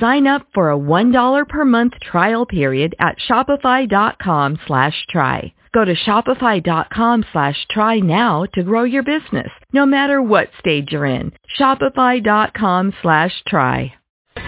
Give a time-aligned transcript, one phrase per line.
[0.00, 5.52] Sign up for a $1 per month trial period at shopify.com slash try.
[5.72, 11.04] Go to shopify.com slash try now to grow your business, no matter what stage you're
[11.04, 11.32] in.
[11.58, 13.92] Shopify.com slash try.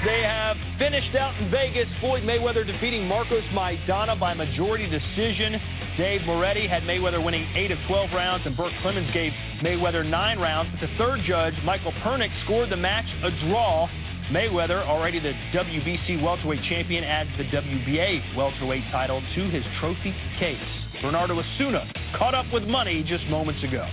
[0.04, 1.88] They have finished out in Vegas.
[2.00, 5.60] Floyd Mayweather defeating Marcos Maidana by majority decision.
[5.98, 10.38] Dave Moretti had Mayweather winning 8 of 12 rounds, and Burt Clements gave Mayweather 9
[10.38, 10.70] rounds.
[10.72, 13.88] But the third judge, Michael Pernick, scored the match a draw.
[14.30, 20.60] Mayweather, already the WBC welterweight champion, adds the WBA welterweight title to his trophy case.
[21.02, 23.84] Bernardo Osuna caught up with money just moments ago.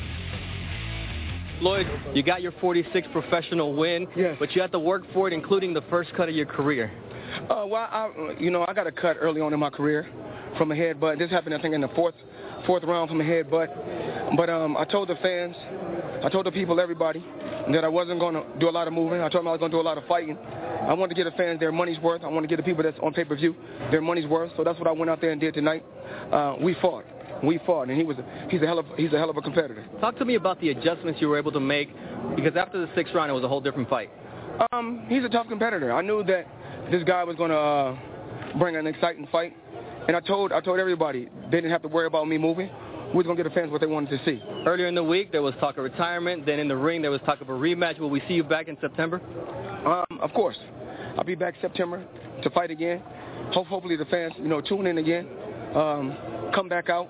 [1.59, 4.35] Floyd, you got your 46th professional win, yes.
[4.39, 6.91] but you had to work for it, including the first cut of your career.
[7.49, 10.07] Uh, well, I, you know, I got a cut early on in my career
[10.55, 11.17] from a headbutt.
[11.17, 12.15] This happened, I think, in the fourth
[12.67, 14.35] fourth round from a headbutt.
[14.37, 15.55] But um, I told the fans,
[16.23, 17.25] I told the people, everybody,
[17.73, 19.21] that I wasn't going to do a lot of moving.
[19.21, 20.37] I told them I was going to do a lot of fighting.
[20.37, 22.23] I wanted to get the fans their money's worth.
[22.23, 23.55] I want to get the people that's on pay-per-view
[23.91, 24.51] their money's worth.
[24.55, 25.83] So that's what I went out there and did tonight.
[26.31, 27.05] Uh, we fought.
[27.43, 29.41] We fought, and he was a, he's a hell of he's a hell of a
[29.41, 29.85] competitor.
[30.01, 31.89] Talk to me about the adjustments you were able to make,
[32.35, 34.09] because after the sixth round, it was a whole different fight.
[34.71, 35.93] Um, he's a tough competitor.
[35.93, 36.47] I knew that
[36.89, 39.55] this guy was going to uh, bring an exciting fight,
[40.07, 42.71] and I told I told everybody they didn't have to worry about me moving
[43.09, 44.41] we was going to get the fans what they wanted to see.
[44.65, 46.45] Earlier in the week, there was talk of retirement.
[46.45, 47.99] Then in the ring, there was talk of a rematch.
[47.99, 49.21] Will we see you back in September?
[49.85, 50.57] Um, of course.
[51.17, 52.05] I'll be back September
[52.43, 53.01] to fight again.
[53.51, 55.27] Hopefully the fans, you know, tune in again,
[55.73, 56.15] um,
[56.53, 57.07] come back out.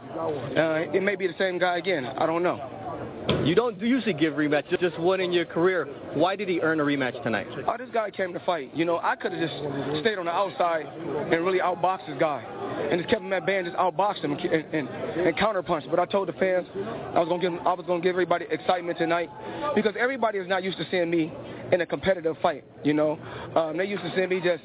[0.55, 2.05] Uh, it may be the same guy again.
[2.05, 3.36] I don't know.
[3.47, 5.85] You don't usually give rematches, just one in your career.
[6.15, 7.47] Why did he earn a rematch tonight?
[7.65, 8.75] Oh, this guy came to fight.
[8.75, 12.43] You know, I could have just stayed on the outside and really outboxed this guy.
[12.91, 15.89] And just kept him at bay and just outboxed him and, and, and counterpunched.
[15.89, 18.97] But I told the fans I was gonna give I was gonna give everybody excitement
[18.97, 19.29] tonight
[19.75, 21.31] because everybody is not used to seeing me
[21.71, 22.65] in a competitive fight.
[22.83, 23.17] You know,
[23.55, 24.63] um, they used to see me just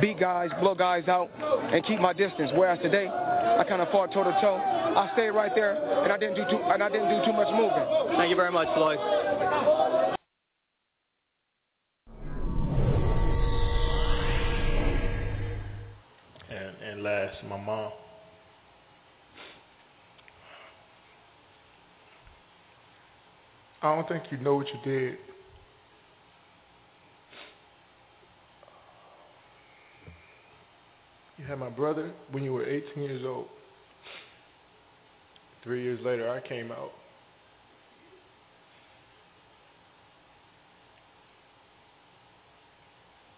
[0.00, 1.30] beat guys, blow guys out,
[1.72, 2.50] and keep my distance.
[2.54, 4.56] Whereas today, I kind of fought toe to toe.
[4.56, 7.48] I stayed right there, and I didn't do too, and I didn't do too much
[7.52, 8.17] moving.
[8.18, 8.98] Thank you very much, Floyd.
[16.50, 17.92] And, and last, my mom.
[23.82, 25.18] I don't think you know what you did.
[31.36, 33.46] You had my brother when you were 18 years old.
[35.62, 36.90] Three years later, I came out.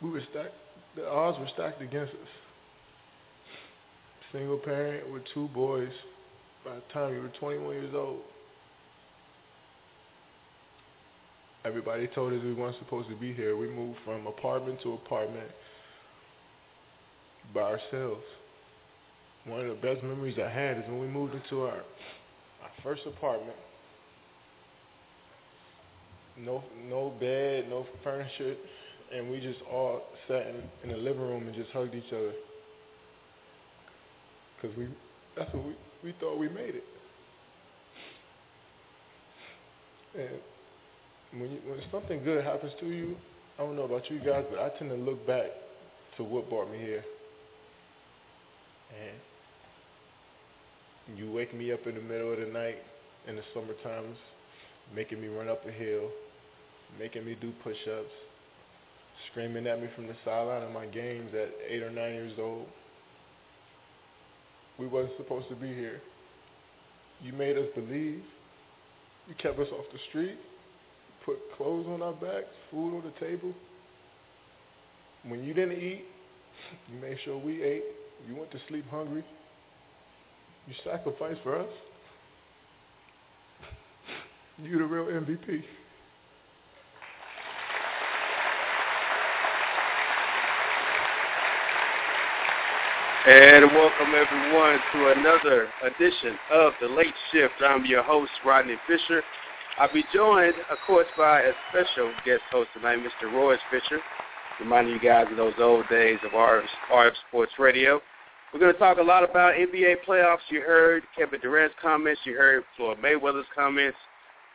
[0.03, 0.55] We were stacked.
[0.97, 2.29] The odds were stacked against us.
[4.33, 5.91] Single parent with two boys.
[6.65, 8.21] By the time you were 21 years old,
[11.65, 13.57] everybody told us we weren't supposed to be here.
[13.57, 15.49] We moved from apartment to apartment
[17.55, 18.23] by ourselves.
[19.47, 21.79] One of the best memories I had is when we moved into our,
[22.63, 23.57] our first apartment.
[26.39, 28.57] No, no bed, no furniture,
[29.15, 32.33] and we just all sat in, in the living room and just hugged each other.
[34.63, 34.89] Cause we,
[35.37, 36.85] that's what we, we thought we made it.
[40.17, 43.17] And when you, when something good happens to you,
[43.59, 45.51] I don't know about you guys, but I tend to look back
[46.17, 47.05] to what brought me here.
[51.09, 52.79] And you wake me up in the middle of the night
[53.29, 54.17] in the summer times,
[54.95, 56.11] making me run up a hill,
[56.99, 58.11] making me do push-ups,
[59.31, 62.67] screaming at me from the sideline of my games at eight or nine years old.
[64.79, 66.01] We wasn't supposed to be here.
[67.23, 68.23] You made us believe.
[69.29, 70.37] You kept us off the street,
[71.25, 73.53] put clothes on our backs, food on the table.
[75.27, 76.05] When you didn't eat,
[76.91, 77.85] you made sure we ate.
[78.29, 79.25] You went to sleep hungry.
[80.67, 81.69] You sacrificed for us.
[84.63, 85.63] You the real MVP.
[93.27, 97.53] And welcome everyone to another edition of the Late Shift.
[97.61, 99.23] I'm your host, Rodney Fisher.
[99.79, 103.31] I'll be joined, of course, by a special guest host tonight, Mr.
[103.31, 104.01] Royce Fisher,
[104.59, 108.01] reminding you guys of those old days of RF, Sports Radio.
[108.55, 110.49] We're going to talk a lot about NBA playoffs.
[110.49, 112.23] You heard Kevin Durant's comments.
[112.25, 113.99] You heard Floyd Mayweather's comments.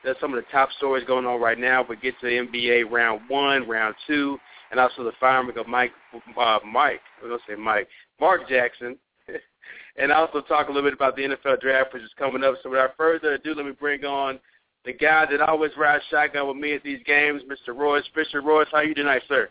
[0.03, 1.85] There's some of the top stories going on right now.
[1.87, 4.39] We get to NBA round one, round two,
[4.75, 5.93] and also the firing of Mike,
[6.37, 7.87] uh, Mike, I was going to say Mike,
[8.19, 8.97] Mark Jackson,
[9.97, 12.55] and also talk a little bit about the NFL draft, which is coming up.
[12.61, 14.37] So without further ado, let me bring on
[14.83, 17.73] the guy that always rides shotgun with me at these games, Mr.
[17.73, 18.41] Royce Fisher.
[18.41, 19.47] Royce, how are you tonight, sir?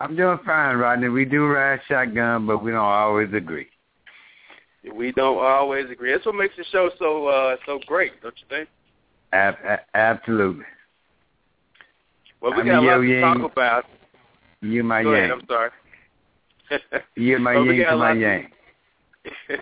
[0.00, 1.10] I'm doing fine, Rodney.
[1.10, 3.66] We do ride shotgun, but we don't always agree.
[4.94, 6.10] We don't always agree.
[6.12, 8.68] That's what makes the show so uh, so great, don't you think?
[9.34, 10.64] Ab- absolutely.
[12.40, 13.20] Well, we I got a lot yo, to yang.
[13.20, 13.84] talk about.
[14.62, 15.24] You my Go yang.
[15.24, 15.38] ahead.
[15.38, 15.70] I'm sorry.
[17.16, 18.48] You my Well, we yang to my yang.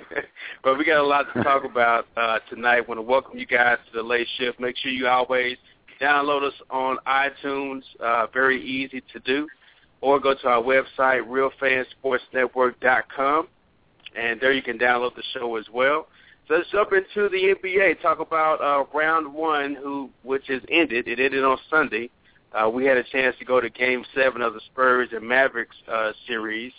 [0.62, 2.86] but we got a lot to talk about uh, tonight.
[2.88, 4.60] want to welcome you guys to the late shift.
[4.60, 5.56] Make sure you always
[6.00, 7.82] download us on iTunes.
[8.00, 9.48] Uh, very easy to do.
[10.00, 13.48] Or go to our website, realfansportsnetwork.com,
[14.16, 16.06] and there you can download the show as well.
[16.46, 18.00] So let's jump into the NBA.
[18.00, 21.08] Talk about uh, round one, who which has ended.
[21.08, 22.10] It ended on Sunday.
[22.52, 25.76] Uh, we had a chance to go to Game Seven of the Spurs and Mavericks
[25.90, 26.72] uh, series.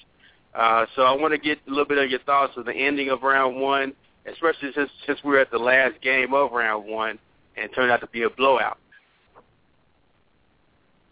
[0.56, 3.10] Uh, so I want to get a little bit of your thoughts of the ending
[3.10, 3.94] of round one,
[4.26, 7.20] especially since since we're at the last game of round one
[7.60, 8.78] and it turned out to be a blowout.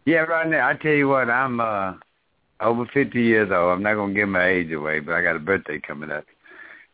[0.06, 1.94] Yeah, Rodney, I tell you what, I'm uh
[2.59, 3.74] over 50 years old.
[3.74, 6.25] I'm not to give my age away, but I got a birthday coming up.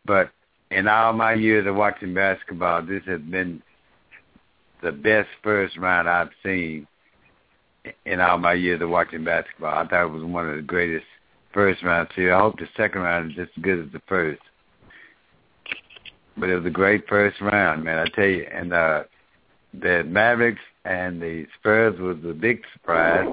[0.06, 0.32] But
[0.72, 3.62] in all my years of watching basketball, this has been
[4.82, 6.88] the best first round I've seen
[8.06, 9.74] in all my years of watching basketball.
[9.74, 11.06] I thought it was one of the greatest
[11.54, 12.34] first rounds here.
[12.34, 14.42] I hope the second round is just as good as the first.
[16.38, 18.00] But it was a great first round, man.
[18.00, 19.04] I tell you, and uh,
[19.80, 23.28] the Mavericks and the Spurs was a big surprise,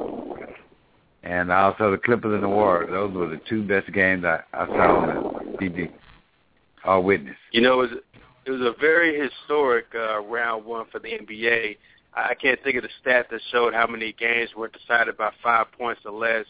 [1.22, 2.90] and also the Clippers and the Warriors.
[2.90, 5.90] Those were the two best games I, I saw on the TV
[6.84, 7.36] or witness.
[7.52, 7.98] You know, it was
[8.46, 11.76] it was a very historic uh, round one for the NBA.
[12.14, 15.66] I can't think of the stat that showed how many games were decided by five
[15.78, 16.44] points or less,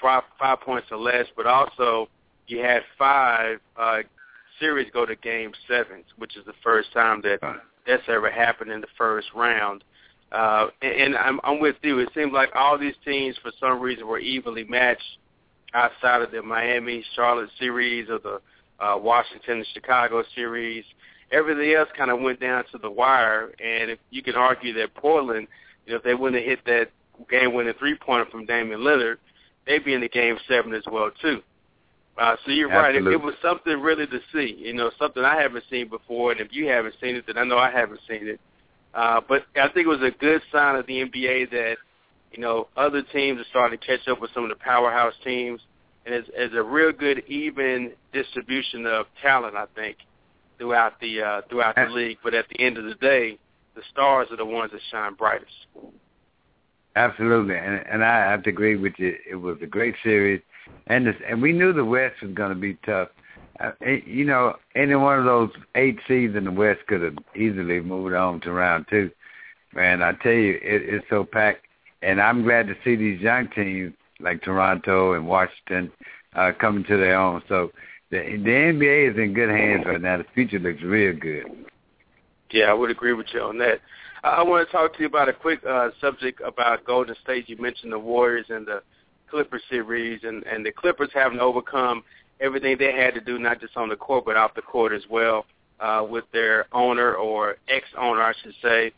[0.00, 2.08] five, five points or less, but also
[2.46, 3.98] you had five uh,
[4.60, 7.38] series go to game sevens, which is the first time that
[7.86, 9.82] that's ever happened in the first round.
[10.30, 11.98] Uh, and, and I'm, I'm with you.
[12.00, 15.18] It seems like all these teams, for some reason, were evenly matched
[15.74, 18.40] outside of the Miami Charlotte series or the
[18.80, 20.84] uh, Washington and Chicago series.
[21.30, 24.94] Everything else kind of went down to the wire, and if you can argue that
[24.94, 25.46] Portland,
[25.86, 26.90] you know, if they wouldn't have hit that
[27.28, 29.16] game-winning three-pointer from Damian Lillard,
[29.66, 31.42] they'd be in the game seven as well too.
[32.18, 32.96] Uh, so you're right.
[32.96, 34.56] It, it was something really to see.
[34.58, 37.44] You know, something I haven't seen before, and if you haven't seen it, then I
[37.44, 38.40] know I haven't seen it.
[38.92, 41.76] Uh, but I think it was a good sign of the NBA that
[42.32, 45.60] you know other teams are starting to catch up with some of the powerhouse teams,
[46.06, 49.54] and it's, it's a real good even distribution of talent.
[49.54, 49.98] I think
[50.58, 52.18] throughout the uh, throughout the league.
[52.22, 53.38] But at the end of the day,
[53.74, 55.52] the stars are the ones that shine brightest.
[56.96, 59.14] Absolutely, and and I have to agree with you.
[59.28, 60.42] It was a great series,
[60.88, 63.08] and this, and we knew the West was going to be tough.
[63.60, 67.16] Uh, eh, you know, any one of those eight seeds in the West could have
[67.36, 69.10] easily moved on to round two.
[69.74, 71.66] Man, I tell you, it, it's so packed,
[72.02, 75.92] and I'm glad to see these young teams like Toronto and Washington
[76.34, 77.42] uh, coming to their own.
[77.48, 77.70] So
[78.10, 80.18] the the NBA is in good hands right now.
[80.18, 81.66] The future looks real good.
[82.50, 83.80] Yeah, I would agree with you on that.
[84.22, 87.48] I, I want to talk to you about a quick uh, subject about Golden State.
[87.48, 88.82] You mentioned the Warriors and the
[89.30, 92.02] Clippers series, and and the Clippers having to overcome
[92.40, 95.02] everything they had to do, not just on the court but off the court as
[95.10, 95.44] well,
[95.80, 98.92] uh, with their owner or ex-owner, I should say.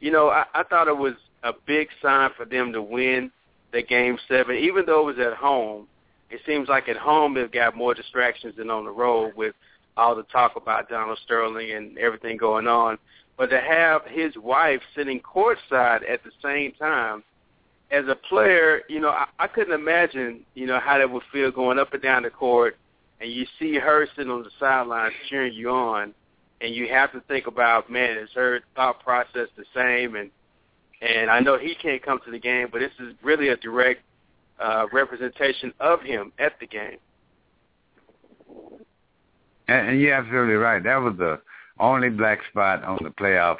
[0.00, 3.30] You know, I, I thought it was a big sign for them to win
[3.72, 5.86] the game seven, even though it was at home.
[6.32, 9.54] It seems like at home they've got more distractions than on the road with
[9.98, 12.96] all the talk about Donald Sterling and everything going on.
[13.36, 17.22] But to have his wife sitting courtside at the same time,
[17.90, 21.50] as a player, you know, I, I couldn't imagine, you know, how that would feel
[21.50, 22.78] going up and down the court,
[23.20, 26.14] and you see her sitting on the sidelines cheering you on,
[26.62, 30.16] and you have to think about, man, is her thought process the same?
[30.16, 30.30] And
[31.02, 34.02] and I know he can't come to the game, but this is really a direct
[34.62, 36.98] uh, representation of him at the game.
[39.68, 40.82] And, and you're absolutely right.
[40.82, 41.40] That was the
[41.78, 43.56] only black spot on the playoffs,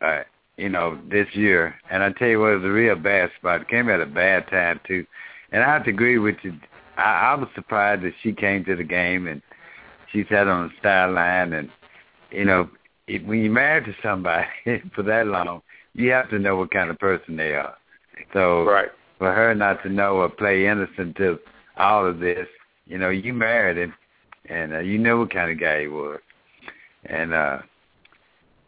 [0.00, 0.22] uh,
[0.56, 1.74] you know, this year.
[1.90, 3.62] And I tell you what, it was a real bad spot.
[3.62, 5.06] It came at a bad time too.
[5.52, 6.54] And I have to agree with you.
[6.96, 9.42] I, I was surprised that she came to the game and
[10.12, 11.52] she sat on the sideline.
[11.52, 11.70] And
[12.30, 12.68] you know,
[13.08, 14.46] if, when you're married to somebody
[14.94, 15.62] for that long,
[15.94, 17.74] you have to know what kind of person they are.
[18.32, 18.90] So right.
[19.18, 21.38] For her not to know or play innocent to
[21.76, 22.46] all of this,
[22.86, 23.94] you know, you married him,
[24.48, 26.20] and uh, you know what kind of guy he was.
[27.06, 27.58] And uh,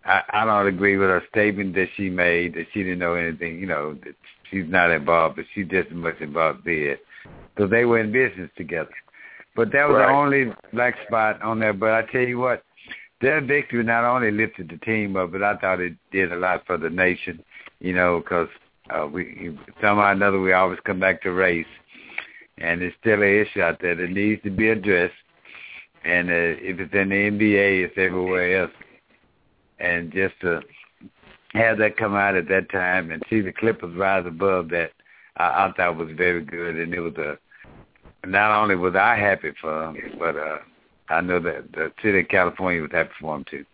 [0.05, 3.59] I, I don't agree with her statement that she made that she didn't know anything.
[3.59, 4.15] You know, that
[4.50, 7.00] she's not involved, but she's just as much involved as it.
[7.59, 8.91] So they were in business together.
[9.55, 10.07] But that was right.
[10.07, 11.73] the only black spot on there.
[11.73, 12.62] But I tell you what,
[13.21, 16.67] their victory not only lifted the team up, but I thought it did a lot
[16.67, 17.43] for the nation.
[17.81, 18.49] You know, because
[18.90, 21.66] uh, we somehow or another we always come back to race,
[22.59, 25.14] and it's still an issue out there that needs to be addressed.
[26.05, 28.73] And uh, if it's in the NBA, it's everywhere else.
[29.81, 30.61] And just to
[31.52, 34.93] have that come out at that time and see the Clippers rise above that,
[35.37, 36.76] I, I thought was very good.
[36.76, 37.38] And it was a
[38.26, 40.59] not only was I happy for them, but uh,
[41.09, 43.64] I know that the city of California was happy for them too.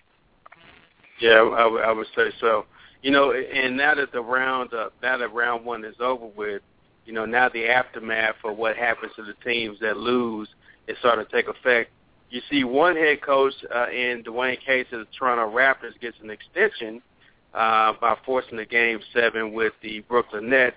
[1.21, 2.67] Yeah, I, I would say so.
[3.03, 6.63] You know, and now that the round, uh, now that round one is over with,
[7.05, 10.49] you know, now the aftermath of what happens to the teams that lose
[10.87, 11.91] is starting to take effect.
[12.31, 16.31] You see, one head coach uh, in Dwane Casey of the Toronto Raptors gets an
[16.31, 17.03] extension
[17.53, 20.77] uh, by forcing the game seven with the Brooklyn Nets,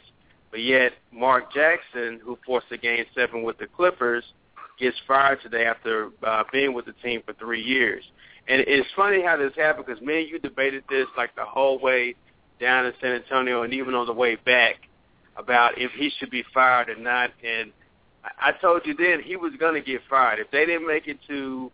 [0.51, 4.24] but yet Mark Jackson, who forced the game seven with the Clippers,
[4.79, 8.03] gets fired today after uh, being with the team for three years.
[8.48, 11.80] And it's funny how this happened because me and you debated this like the whole
[11.80, 12.16] way
[12.60, 14.75] down to San Antonio and even on the way back
[15.36, 17.32] about if he should be fired or not.
[17.44, 17.72] And
[18.40, 20.40] I told you then he was going to get fired.
[20.40, 21.72] If they didn't make it to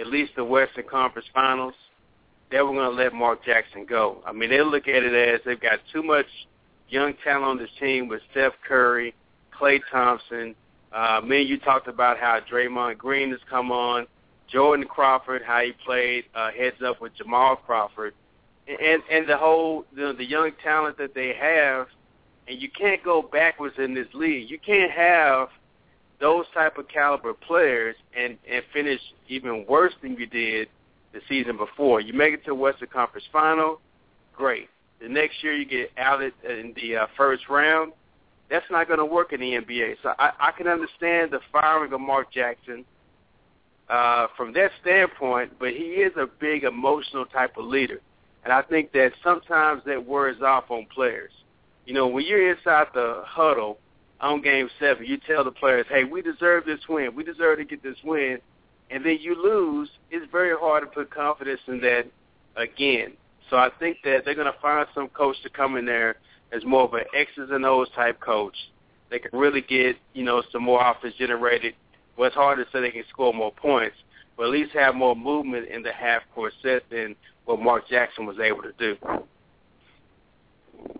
[0.00, 1.74] at least the Western Conference Finals,
[2.50, 4.22] they were going to let Mark Jackson go.
[4.26, 6.26] I mean, they look at it as they've got too much
[6.88, 9.14] young talent on this team with Steph Curry,
[9.58, 10.54] Klay Thompson.
[10.92, 14.06] Uh, me and you talked about how Draymond Green has come on,
[14.54, 18.14] Jordan Crawford, how he played uh, heads up with Jamal Crawford,
[18.68, 21.88] and and the whole the, the young talent that they have,
[22.46, 24.48] and you can't go backwards in this league.
[24.48, 25.48] You can't have
[26.20, 30.68] those type of caliber players and and finish even worse than you did
[31.12, 32.00] the season before.
[32.00, 33.80] You make it to Western Conference Final,
[34.36, 34.68] great.
[35.00, 37.92] The next year you get out in the uh, first round.
[38.48, 39.96] That's not going to work in the NBA.
[40.02, 42.84] So I, I can understand the firing of Mark Jackson
[43.88, 48.00] uh, from that standpoint, but he is a big emotional type of leader.
[48.44, 51.32] And I think that sometimes that wears off on players.
[51.86, 53.78] You know, when you're inside the huddle
[54.20, 57.14] on game seven, you tell the players, hey, we deserve this win.
[57.14, 58.38] We deserve to get this win.
[58.90, 59.90] And then you lose.
[60.10, 62.06] It's very hard to put confidence in that
[62.56, 63.14] again.
[63.50, 66.16] So I think that they're going to find some coach to come in there
[66.52, 68.56] as more of an X's and O's type coach.
[69.10, 71.74] They can really get, you know, some more offense generated.
[72.18, 73.96] It's hard to say they can score more points,
[74.36, 78.38] but at least have more movement in the half-court set than what Mark Jackson was
[78.38, 78.96] able to do.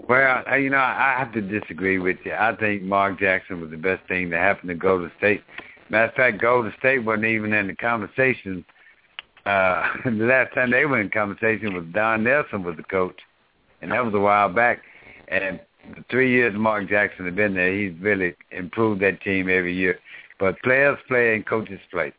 [0.09, 2.33] Well, you know, I have to disagree with you.
[2.33, 5.42] I think Mark Jackson was the best thing that happened to Golden State.
[5.88, 8.64] Matter of fact, Golden State wasn't even in the conversation.
[9.47, 13.18] Uh, the last time they were in conversation was Don Nelson was the coach,
[13.83, 14.83] and that was a while back.
[15.28, 15.61] And
[15.94, 19.99] the three years Mark Jackson had been there, he's really improved that team every year.
[20.38, 22.12] But players play and coaches play.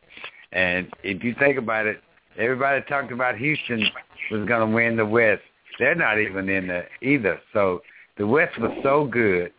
[0.52, 2.00] And if you think about it,
[2.38, 3.84] everybody talked about Houston
[4.30, 5.42] was going to win the West.
[5.78, 7.40] They're not even in there either.
[7.52, 7.82] So
[8.16, 9.52] the West was so good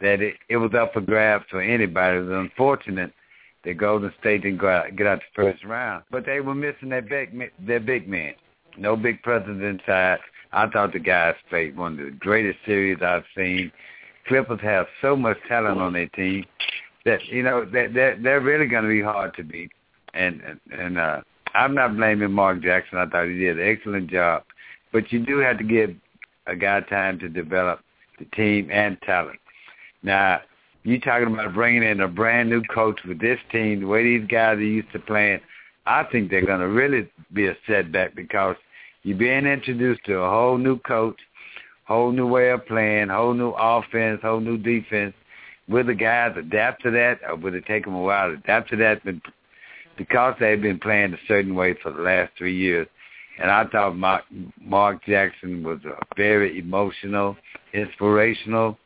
[0.00, 2.18] that it, it was up for grabs for anybody.
[2.18, 3.12] It was unfortunate
[3.64, 6.88] that Golden State didn't go out, get out the first round, but they were missing
[6.88, 8.34] their big their big man.
[8.78, 10.18] No big presence inside.
[10.52, 13.70] I thought the guys played one of the greatest series I've seen.
[14.26, 16.44] Clippers have so much talent on their team
[17.04, 19.70] that you know that they're, they're really going to be hard to beat.
[20.14, 20.42] And
[20.72, 21.20] and, uh,
[21.54, 22.98] I'm not blaming Mark Jackson.
[22.98, 24.44] I thought he did an excellent job,
[24.92, 25.94] but you do have to give
[26.46, 27.80] a guy time to develop
[28.18, 29.38] the team and talent.
[30.02, 30.40] Now,
[30.84, 34.26] you talking about bringing in a brand new coach with this team, the way these
[34.28, 35.40] guys are used to playing.
[35.86, 38.56] I think they're going to really be a setback because
[39.02, 41.18] you're being introduced to a whole new coach,
[41.84, 45.14] whole new way of playing, whole new offense, whole new defense.
[45.70, 48.70] Will the guys adapt to that, or will it take them a while to adapt
[48.70, 49.04] to that?
[49.04, 49.14] But
[49.96, 52.88] because they've been playing a certain way for the last three years,
[53.40, 54.24] and I thought Mark,
[54.60, 57.36] Mark Jackson was a very emotional,
[57.72, 58.76] inspirational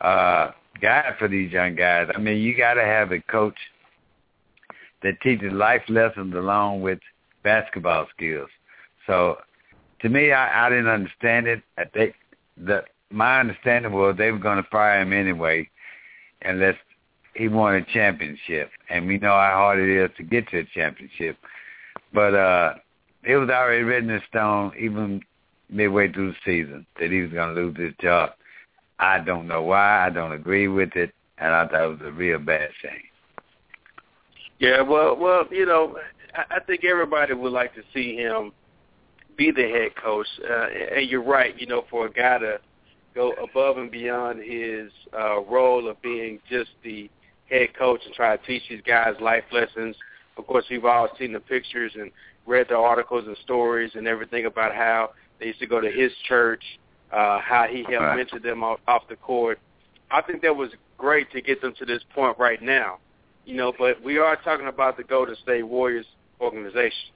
[0.00, 2.08] uh, guy for these young guys.
[2.14, 3.58] I mean, you got to have a coach
[5.02, 7.00] that teaches life lessons along with
[7.42, 8.48] basketball skills.
[9.06, 9.38] So,
[10.00, 11.62] to me, I, I didn't understand it.
[11.76, 12.14] I think
[12.56, 15.68] the my understanding was they were going to fire him anyway,
[16.42, 16.76] unless
[17.34, 20.64] he won a championship, and we know how hard it is to get to a
[20.74, 21.36] championship.
[22.12, 22.74] But uh,
[23.22, 25.22] it was already written in stone, even
[25.70, 28.30] midway through the season, that he was going to lose his job.
[28.98, 30.06] I don't know why.
[30.06, 33.02] I don't agree with it, and I thought it was a real bad thing.
[34.58, 35.96] Yeah, well, well, you know,
[36.34, 38.52] I, I think everybody would like to see him
[39.36, 40.66] be the head coach, uh,
[40.96, 41.58] and you're right.
[41.60, 42.58] You know, for a guy to
[43.18, 47.10] go above and beyond his uh, role of being just the
[47.50, 49.96] head coach and try to teach these guys life lessons.
[50.36, 52.12] Of course, we've all seen the pictures and
[52.46, 55.10] read the articles and stories and everything about how
[55.40, 56.62] they used to go to his church,
[57.12, 58.16] uh, how he helped Right.
[58.18, 59.58] mentor them off, off the court.
[60.12, 62.98] I think that was great to get them to this point right now.
[63.44, 66.06] You know, but we are talking about the Golden State Warriors
[66.40, 67.10] organization.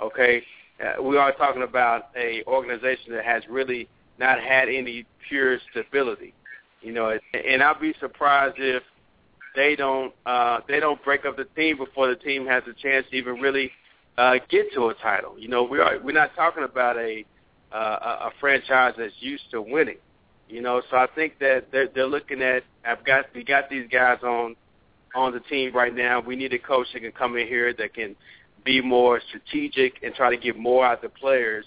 [0.00, 0.44] Okay,
[0.80, 6.34] uh, we are talking about a organization that has really not had any pure stability.
[6.82, 8.82] You know, and- I'd be surprised if
[9.56, 13.06] they don't uh, they don't break up the team before the team has a chance
[13.10, 13.70] to even really
[14.16, 15.34] uh, get to a title.
[15.38, 17.24] You know, we are we're not talking about a
[17.72, 19.98] uh, a franchise that's used to winning.
[20.48, 22.62] You know, so I think that they're, they're looking at.
[22.84, 24.56] I've got we got these guys on
[25.14, 26.20] on the team right now.
[26.20, 28.14] We need a coach that can come in here that can
[28.64, 31.64] be more strategic and try to get more out of the players,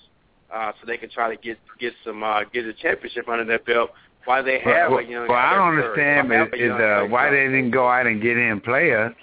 [0.54, 3.60] uh, so they can try to get get some uh, get a championship under their
[3.60, 3.92] belt.
[4.26, 7.46] Why they have well, a young, well, I don't understand is, is uh, why they
[7.46, 9.14] didn't go out and get in players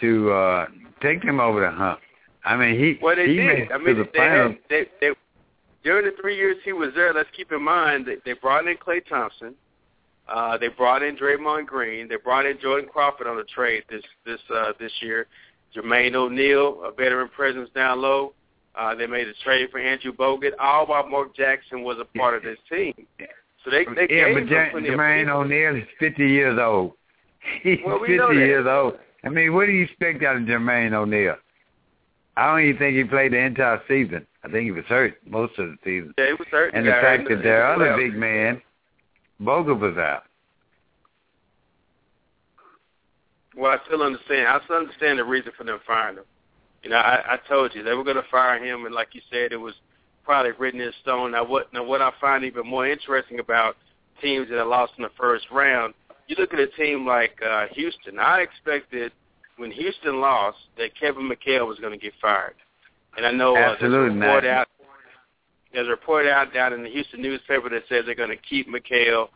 [0.00, 0.66] to uh,
[1.00, 1.98] take them over the hump.
[2.44, 3.46] I mean, he Well, they he did.
[3.46, 4.52] made I to mean, the they finals.
[4.52, 5.12] had they, they
[5.82, 7.12] during the three years he was there.
[7.12, 9.54] Let's keep in mind that they brought in Klay Thompson.
[10.28, 12.08] Uh, they brought in Draymond Green.
[12.08, 15.26] They brought in Jordan Crawford on the trade this this uh, this year.
[15.74, 18.34] Jermaine O'Neal, a veteran presence down low.
[18.74, 20.52] Uh, they made a trade for Andrew Bogut.
[20.58, 22.94] All while Mark Jackson was a part of this team.
[23.64, 25.28] So they they yeah, gave but them J- plenty Jermaine.
[25.28, 26.92] O'Neal is 50 years old.
[27.62, 28.34] He's Well, we 50 know that.
[28.34, 28.94] years old.
[29.24, 31.36] I mean, what do you expect out of Jermaine O'Neal?
[32.36, 34.26] I don't even think he played the entire season.
[34.42, 36.14] I think he was hurt most of the season.
[36.16, 36.72] Yeah, he was hurt.
[36.74, 37.96] And He the fact that their other playoffs.
[37.98, 38.62] big man,
[39.40, 40.22] Bogut, was out.
[43.56, 44.48] Well, I still understand.
[44.48, 46.24] I still understand the reason for them firing him.
[46.82, 49.20] You know, I, I told you they were going to fire him, and like you
[49.30, 49.74] said, it was
[50.24, 51.32] probably written in stone.
[51.32, 53.76] Now, what now what I find even more interesting about
[54.20, 55.94] teams that are lost in the first round,
[56.26, 58.18] you look at a team like uh, Houston.
[58.18, 59.12] I expected
[59.56, 62.54] when Houston lost that Kevin McHale was going to get fired,
[63.16, 64.46] and I know uh, there's a report not.
[64.46, 64.68] out.
[65.72, 68.68] There's a report out down in the Houston newspaper that says they're going to keep
[68.68, 69.28] McHale.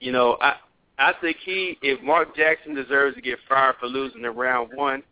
[0.00, 0.56] You know, I
[0.98, 5.02] I think he, if Mark Jackson deserves to get fired for losing in round one,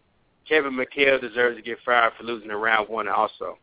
[0.48, 3.59] Kevin McHale deserves to get fired for losing in round one also.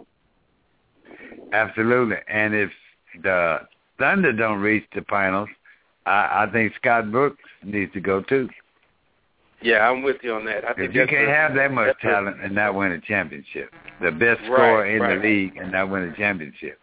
[1.54, 2.18] Absolutely.
[2.28, 2.70] And if
[3.24, 3.60] the
[3.98, 5.50] Thunder don't reach the finals,
[6.06, 8.50] I, I think Scott Brooks needs to go too.
[9.62, 10.64] Yeah, I'm with you on that.
[10.64, 14.40] I think you can't have that much talent and not win a championship, the best
[14.42, 15.16] Right, scorer in right.
[15.18, 16.80] the league and not win a championship.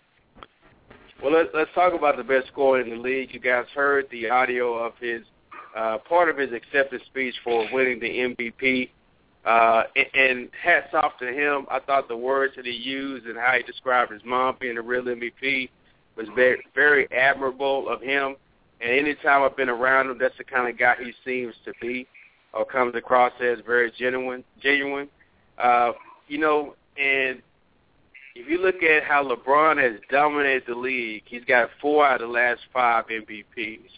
[1.23, 3.33] Well, let's let's talk about the best scorer in the league.
[3.33, 5.23] You guys heard the audio of his
[5.75, 8.91] uh, part of his acceptance speech for winning the MVP.
[9.47, 11.67] Uh, and, hats off to him.
[11.71, 14.83] I thought the words that he used and how he described his mom being a
[14.83, 15.71] real MVP
[16.17, 18.35] was very very admirable of him.
[18.81, 22.09] And anytime I've been around him, that's the kind of guy he seems to be,
[22.53, 24.43] or comes across as very genuine.
[24.61, 25.09] Genuine,
[25.59, 25.93] uh,
[26.27, 26.75] you know.
[26.99, 27.41] And
[28.35, 32.29] if you look at how LeBron has dominated the league, he's got four out of
[32.29, 33.91] the last five MVPs.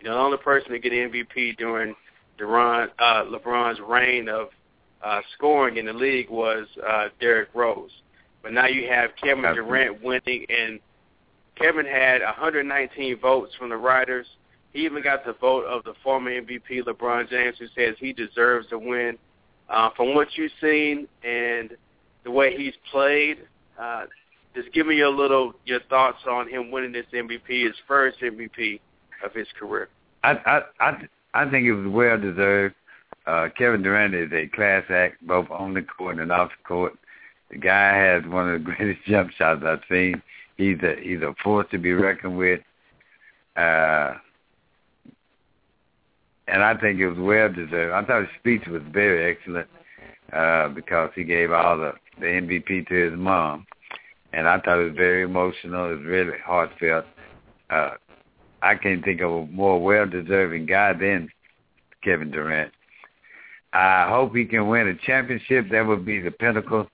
[0.00, 1.94] You know, the only person to get MVP during
[2.38, 4.48] Duran, uh, LeBron's reign of
[5.02, 7.90] uh, scoring in the league was uh, Derrick Rose.
[8.42, 9.42] But now you have Kevin.
[9.54, 10.80] Durant winning, and
[11.56, 14.26] Kevin had 119 votes from the writers.
[14.72, 18.68] He even got the vote of the former MVP LeBron James, who says he deserves
[18.68, 19.18] to win.
[19.68, 21.76] Uh, from what you've seen and
[22.24, 23.38] the way he's played,
[23.80, 24.04] uh,
[24.54, 28.80] just give me your little your thoughts on him winning this MVP, his first MVP
[29.24, 29.88] of his career.
[30.22, 32.74] I I I, I think it was well deserved.
[33.26, 36.94] Uh, Kevin Durant is a class act, both on the court and off the court.
[37.50, 40.22] The guy has one of the greatest jump shots I've seen.
[40.56, 42.60] He's a he's a force to be reckoned with.
[43.56, 44.14] Uh,
[46.48, 47.92] and I think it was well deserved.
[47.92, 49.68] I thought his speech was very excellent
[50.32, 53.66] uh, because he gave all the, the MVP to his mom,
[54.32, 55.90] and I thought it was very emotional.
[55.90, 57.04] It was really heartfelt.
[57.70, 57.92] Uh,
[58.62, 61.30] I can't think of a more well-deserving guy than
[62.02, 62.72] Kevin Durant.
[63.76, 65.70] I hope he can win a championship.
[65.70, 66.88] That would be the pinnacle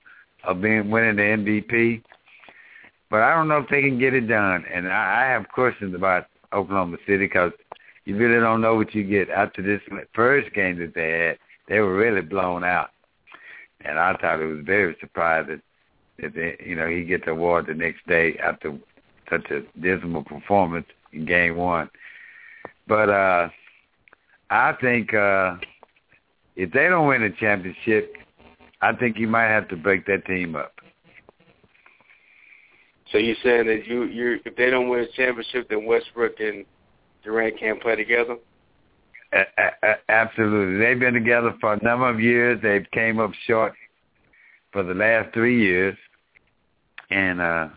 [0.45, 2.03] of being winning the MVP.
[3.11, 4.64] But I don't know if they can get it done.
[4.73, 7.53] And I, I have questions about Oklahoma City because
[8.05, 9.31] you really don't know what you get.
[9.31, 9.81] After this
[10.14, 12.90] first game that they had, they were really blown out,
[13.85, 15.62] and I thought it was very surprising
[16.18, 18.77] that they, you know he gets the award the next day after
[19.31, 21.88] such a dismal performance in game one.
[22.87, 23.49] But uh
[24.51, 25.57] I think uh
[26.56, 28.14] if they don't win a championship,
[28.80, 30.74] I think you might have to break that team up.
[33.10, 36.64] So you're saying that you you if they don't win a championship, then Westbrook and
[37.22, 38.36] Durant can't play together?
[39.32, 39.46] A-
[39.82, 42.60] a- absolutely, they've been together for a number of years.
[42.62, 43.74] They've came up short
[44.72, 45.96] for the last three years,
[47.10, 47.68] and uh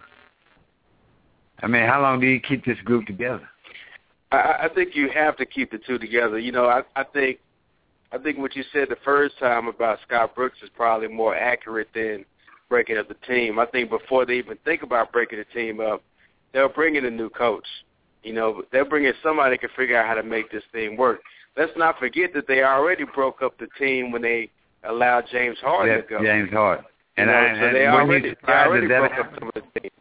[1.62, 3.48] I mean, how long do you keep this group together?
[4.32, 6.38] I, I think you have to keep the two together.
[6.38, 7.40] You know, I, I think
[8.12, 11.90] I think what you said the first time about Scott Brooks is probably more accurate
[11.94, 12.26] than
[12.70, 13.60] breaking up the team.
[13.60, 16.02] I think before they even think about breaking the team up,
[16.54, 17.68] they'll bring in a new coach.
[18.24, 20.98] You know, they'll bring in somebody that can figure out how to make this thing
[20.98, 21.22] work.
[21.58, 24.50] Let's not forget that they already broke up the team when they
[24.84, 26.24] allowed James Harden yeah, to go.
[26.24, 26.86] James Harden.
[27.18, 29.54] And, you know, I, so and they already, they already that broke up some of
[29.54, 29.92] the team.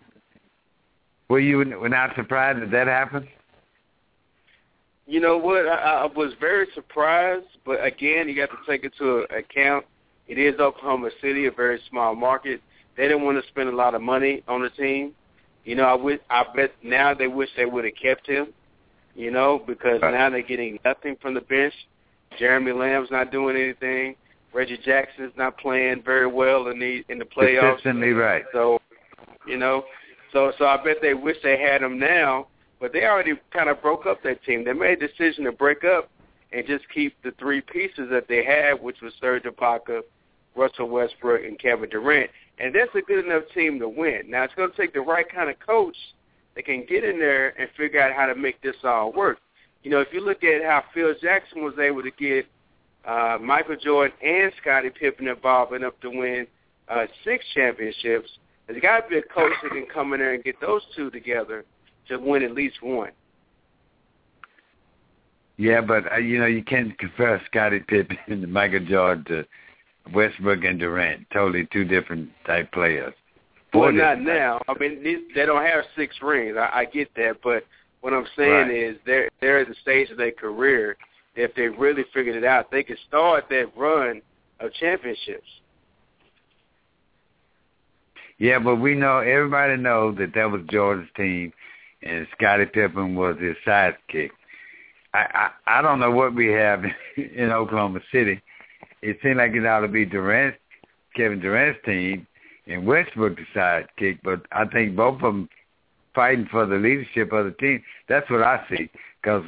[1.28, 3.28] Were you not surprised that that happened?
[5.06, 5.66] You know what?
[5.66, 9.84] I, I was very surprised, but again, you got to take into account
[10.26, 12.60] it is Oklahoma City, a very small market.
[12.96, 15.12] They didn't want to spend a lot of money on the team.
[15.64, 18.48] You know, I wish, I bet now they wish they would have kept him.
[19.14, 20.12] You know, because Right.
[20.12, 21.74] now they're getting nothing from the bench.
[22.36, 24.16] Jeremy Lamb's not doing anything.
[24.52, 27.76] Reggie Jackson's not playing very well in the in the playoffs.
[27.76, 28.44] Consistently right.
[28.52, 28.80] So,
[29.46, 29.84] you know,
[30.32, 32.48] so so I bet they wish they had him now,
[32.84, 34.62] but they already kind of broke up that team.
[34.62, 36.10] They made a decision to break up
[36.52, 40.02] and just keep the three pieces that they had, which was Serge Ibaka,
[40.54, 42.30] Russell Westbrook, and Kevin Durant.
[42.58, 44.24] And that's a good enough team to win.
[44.28, 45.96] Now it's going to take the right kind of coach
[46.54, 49.38] that can get in there and figure out how to make this all work.
[49.82, 52.44] You know, if you look at how Phil Jackson was able to get
[53.06, 56.46] uh, Michael Jordan and Scottie Pippen involved enough to win
[56.90, 58.28] uh, six championships,
[58.66, 61.10] there's got to be a coach that can come in there and get those two
[61.10, 61.64] together
[62.08, 63.10] to win at least one.
[65.56, 70.64] Yeah, but uh, you know you can't compare Scottie Pippen and Michael Jordan to Westbrook
[70.64, 71.26] and Durant.
[71.32, 73.14] Totally two different type players.
[73.72, 74.60] Well, not now.
[74.68, 76.56] I mean, these, they don't have six rings.
[76.56, 77.64] I, I get that, but
[78.02, 78.70] what I'm saying Right.
[78.70, 80.96] is they're they're at the stage of their career.
[81.36, 84.22] If they really figured it out, they could start that run
[84.60, 85.48] of championships.
[88.38, 91.52] Yeah, but we know everybody knows that that was Jordan's team,
[92.04, 94.30] and Scottie Pippen was his sidekick.
[95.12, 96.84] I, I I don't know what we have
[97.16, 98.40] in Oklahoma City.
[99.02, 100.54] It seemed like it ought to be Durant,
[101.16, 102.26] Kevin Durant's team,
[102.66, 104.20] and Westbrook the sidekick.
[104.22, 105.48] But I think both of them
[106.14, 107.82] fighting for the leadership of the team.
[108.08, 108.90] That's what I see.
[109.22, 109.44] Because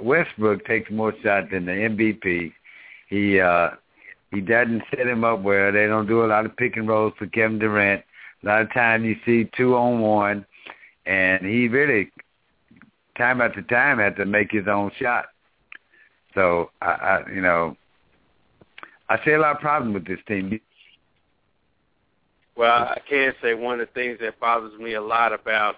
[0.00, 2.52] Westbrook takes more shots than the MVP.
[3.08, 3.70] He uh
[4.30, 5.72] he doesn't set him up well.
[5.72, 8.04] They don't do a lot of pick and rolls for Kevin Durant.
[8.42, 10.46] A lot of time you see two on one,
[11.08, 12.12] and he really
[13.16, 15.26] time after time had to make his own shot.
[16.34, 17.76] So I, I you know,
[19.08, 20.60] I see a lot of problems with this team.
[22.56, 25.76] Well, I can say one of the things that bothers me a lot about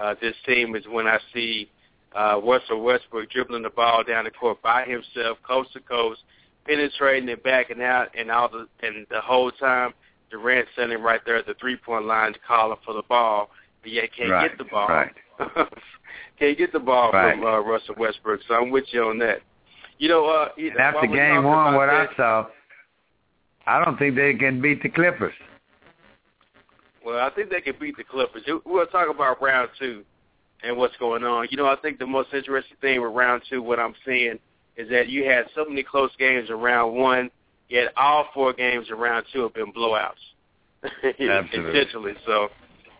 [0.00, 1.68] uh, this team is when I see
[2.16, 6.20] uh, Russell Westbrook dribbling the ball down the court by himself, coast to coast,
[6.66, 9.92] penetrating and backing out, and all the and the whole time
[10.30, 13.50] Durant standing right there at the three point line calling for the ball,
[13.82, 14.88] but yet can't right, get the ball.
[14.88, 15.12] Right.
[16.38, 17.34] can't get the ball Right.
[17.34, 18.40] from uh, Russell Westbrook.
[18.48, 19.38] So I'm with you on that.
[19.98, 22.46] You know, uh, And after game one, what that, I saw,
[23.66, 25.34] I don't think they can beat the Clippers.
[27.04, 28.42] Well, I think they can beat the Clippers.
[28.64, 30.04] We'll talk about round two
[30.62, 31.48] and what's going on.
[31.50, 34.38] You know, I think the most interesting thing with round two, what I'm seeing,
[34.76, 37.30] is that you had so many close games in round one,
[37.68, 40.12] yet all four games in round two have been blowouts.
[40.84, 41.80] Absolutely.
[41.80, 42.12] Essentially.
[42.24, 42.48] So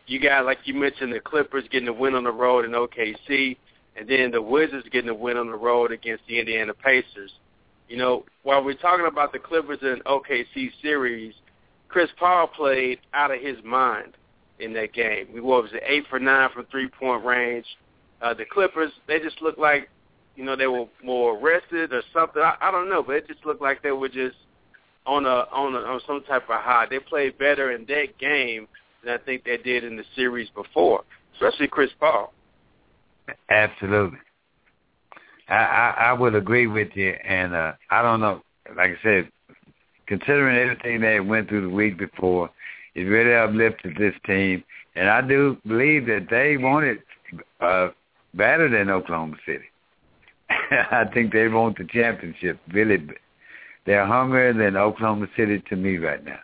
[0.09, 3.57] you got, like you mentioned, the Clippers getting a win on the road in OKC,
[3.97, 7.33] and then the Wizards getting a win on the road against the Indiana Pacers.
[7.89, 11.35] You know, while we're talking about the Clippers and OKC series,
[11.89, 14.15] Chris Paul played out of his mind
[14.61, 15.29] in that game.
[15.33, 17.67] We was eight for nine from three point range.
[18.21, 19.89] Uh, the Clippers, they just looked like,
[20.37, 22.43] you know, they were more rested or something.
[22.43, 24.37] I, I don't know, but it just looked like they were just
[25.07, 26.87] on a on a, on some type of high.
[26.89, 28.69] They played better in that game
[29.05, 32.33] than I think they did in the series before, especially Chris Paul.
[33.51, 34.19] Absolutely.
[35.49, 38.43] I, I I would agree with you, and uh, I don't know.
[38.77, 39.29] Like I said,
[40.07, 42.51] considering everything they went through the week before,
[42.95, 44.63] it really uplifted this team,
[44.95, 46.99] and I do believe that they want it
[47.61, 47.89] uh,
[48.35, 49.65] better than Oklahoma City.
[50.51, 52.59] I think they want the championship.
[52.73, 52.99] Really,
[53.87, 56.41] they're hungrier than Oklahoma City to me right now.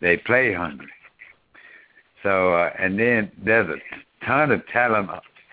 [0.00, 0.88] They play hungry.
[2.22, 5.10] So, uh, and then there's a ton of talent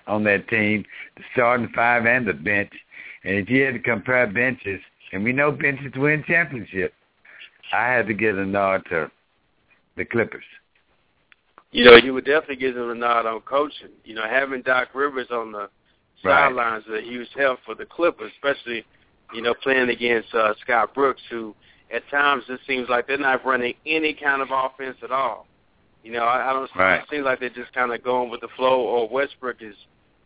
[0.07, 2.71] on that team, the starting five and the bench.
[3.23, 4.79] And if you had to compare benches,
[5.11, 6.93] and we know benches win championships,
[7.73, 9.11] I had to give a nod to
[9.95, 10.43] the Clippers.
[11.71, 13.89] You know, you would definitely give them a nod on coaching.
[14.05, 15.69] You know, having Doc Rivers on the
[16.23, 16.49] Right.
[16.49, 18.85] sidelines is a huge help for the Clippers, especially,
[19.33, 21.53] you know, playing against uh, Scott Brooks, who
[21.91, 25.45] at times it seems like they're not running any kind of offense at all.
[26.07, 26.69] You know, I, I don't.
[26.73, 27.01] Right.
[27.01, 29.75] It seems like they're just kind of going with the flow, or Westbrook is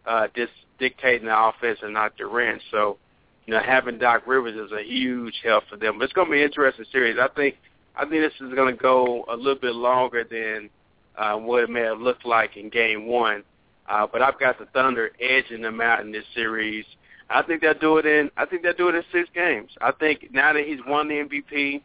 [0.05, 2.61] uh, just dictating the offense and not Durant.
[2.69, 2.99] So,
[3.47, 5.97] you know, having Doc Rivers is a huge help for them.
[5.97, 7.17] But it's going to be an interesting series.
[7.19, 7.55] I think.
[7.95, 10.69] I think this is going to go a little bit longer than
[11.17, 13.43] uh, what it may have looked like in Game One.
[13.89, 16.85] Uh, but I've got the Thunder edging them out in this series.
[17.31, 18.29] I think they'll do it in.
[18.37, 19.71] I think they'll do it in six games.
[19.81, 21.81] I think now that he's won the MVP,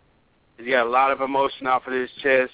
[0.58, 2.52] he's got a lot of emotion off of his chest.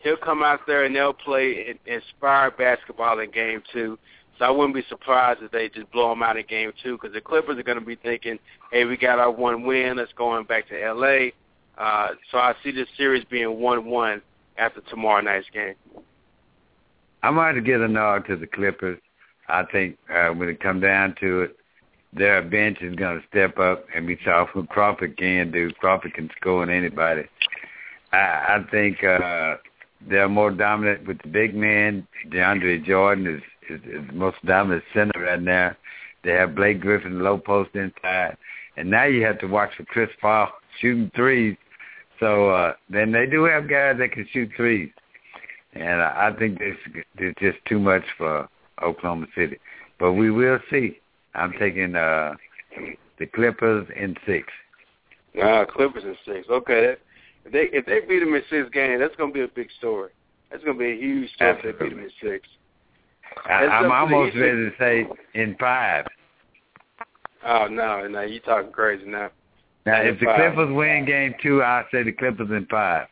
[0.00, 3.98] He'll come out there and they'll play inspired basketball in Game Two.
[4.38, 7.12] So I wouldn't be surprised if they just blow them out in Game Two because
[7.12, 8.38] the Clippers are going to be thinking,
[8.70, 9.96] "Hey, we got our one win.
[9.96, 11.32] Let's go back to L.A."
[11.76, 14.20] Uh, so I see this series being one-one
[14.56, 15.74] after tomorrow night's game.
[17.22, 18.98] Going to give a nod to the Clippers.
[19.48, 21.56] I think uh, when it comes down to it,
[22.12, 25.70] their bench is going to step up, and saw what Crawford can do.
[25.72, 27.24] Crawford can score on anybody.
[28.12, 29.56] I, I think uh,
[30.08, 32.06] they're more dominant with the big men.
[32.28, 35.76] DeAndre Jordan is, is, is the most dominant center right now.
[36.24, 38.36] They have Blake Griffin low post inside,
[38.76, 40.48] and now you have to watch for Chris Paul
[40.80, 41.56] shooting threes.
[42.20, 44.90] So uh, then they do have guys that can shoot threes
[45.74, 46.76] and I I think this
[47.18, 48.48] is just too much for
[48.82, 49.58] Oklahoma City.
[49.98, 50.98] But we will see.
[51.34, 52.34] I'm taking uh,
[53.18, 54.48] the Clippers in six.
[55.42, 56.48] Ah, Clippers in six.
[56.48, 56.98] Okay, that,
[57.48, 59.68] if they if they beat them in six games, that's going to be a big
[59.78, 60.10] story.
[60.50, 62.48] That's going to be a huge story if they beat them in six.
[63.44, 66.06] I, That's I'm almost ready to say in five.
[67.46, 69.30] Oh no, no, you talking crazy now.
[69.86, 70.54] Now, In if the five.
[70.54, 73.06] Clippers win game two, I'll say the Clippers in five.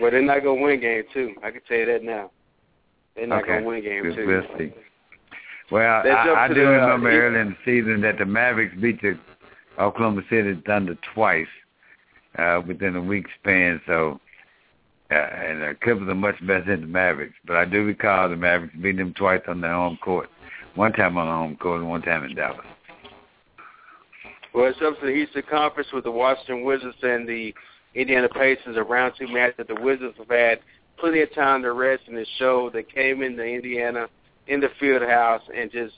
[0.00, 1.34] Well, they're not going to win game two.
[1.42, 2.30] I can tell you that now.
[3.16, 3.52] They're not okay.
[3.52, 4.26] going to win game we'll, two.
[4.26, 4.72] We'll see.
[5.70, 8.74] Well, I, I do the, uh, remember East- early in the season that the Mavericks
[8.80, 9.18] beat the
[9.78, 11.46] Oklahoma City Thunder twice
[12.38, 13.80] uh, within a week span.
[13.86, 14.20] So,
[15.10, 17.34] uh, and the Clippers are much better than the Mavericks.
[17.46, 20.28] But I do recall the Mavericks beating them twice on their home court.
[20.74, 22.66] One time on the home court and one time in Dallas.
[24.54, 27.54] Well, it's up to the Eastern Conference with the Washington Wizards and the
[27.94, 30.60] Indiana Pacers, a round two match that the Wizards have had
[30.98, 32.70] plenty of time to rest and to show.
[32.72, 34.06] They came into Indiana
[34.46, 35.94] in the field house and just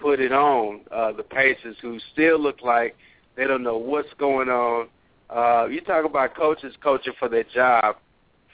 [0.00, 2.96] put it on uh, the Pacers, who still look like
[3.36, 4.88] they don't know what's going on.
[5.30, 7.96] Uh, you talk about coaches coaching for their job.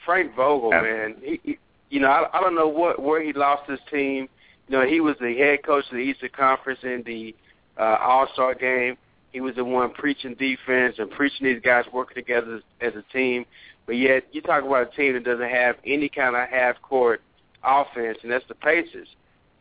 [0.05, 1.57] Frank Vogel, man, he, he,
[1.89, 4.27] you know, I, I don't know what where he lost his team.
[4.67, 7.35] You know, he was the head coach of the Eastern Conference in the
[7.77, 8.97] uh, All Star game.
[9.31, 13.13] He was the one preaching defense and preaching these guys working together as, as a
[13.13, 13.45] team.
[13.85, 17.21] But yet, you talk about a team that doesn't have any kind of half court
[17.63, 19.07] offense, and that's the Pacers.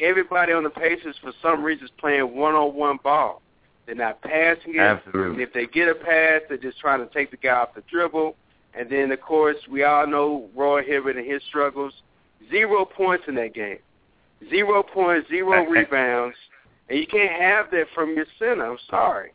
[0.01, 3.43] Everybody on the Pacers, for some reason, is playing one on one ball.
[3.91, 4.79] They're not passing it.
[5.33, 7.83] And if they get a pass, they're just trying to take the guy off the
[7.91, 8.37] dribble.
[8.73, 11.93] And then, of course, we all know Roy Hibbert and his struggles.
[12.51, 13.79] Zero points in that game.
[14.49, 16.37] Zero points, zero rebounds.
[16.89, 18.65] And you can't have that from your center.
[18.65, 19.33] I'm sorry.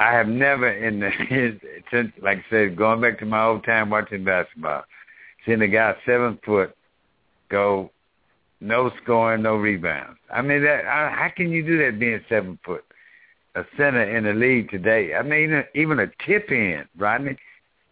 [0.00, 1.10] I have never in the
[1.92, 4.82] since like I said, going back to my old time watching basketball,
[5.46, 6.76] seen a guy seven foot
[7.50, 7.92] go
[8.60, 10.18] no scoring, no rebounds.
[10.32, 12.84] I mean that I, how can you do that being seven foot?
[13.54, 15.14] A center in the league today.
[15.14, 17.36] I mean even a tip in, Rodney,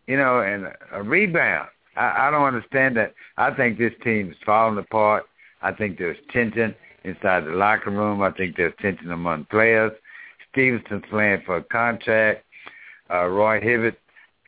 [0.06, 1.68] you know, and a, rebound.
[1.96, 3.14] I, I don't understand that.
[3.36, 5.24] I think this team is falling apart.
[5.62, 8.22] I think there's tension inside the locker room.
[8.22, 9.92] I think there's tension among players.
[10.52, 12.44] Stephenson's playing for a contract.
[13.10, 13.96] Uh, Roy Hibbert,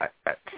[0.01, 0.07] uh,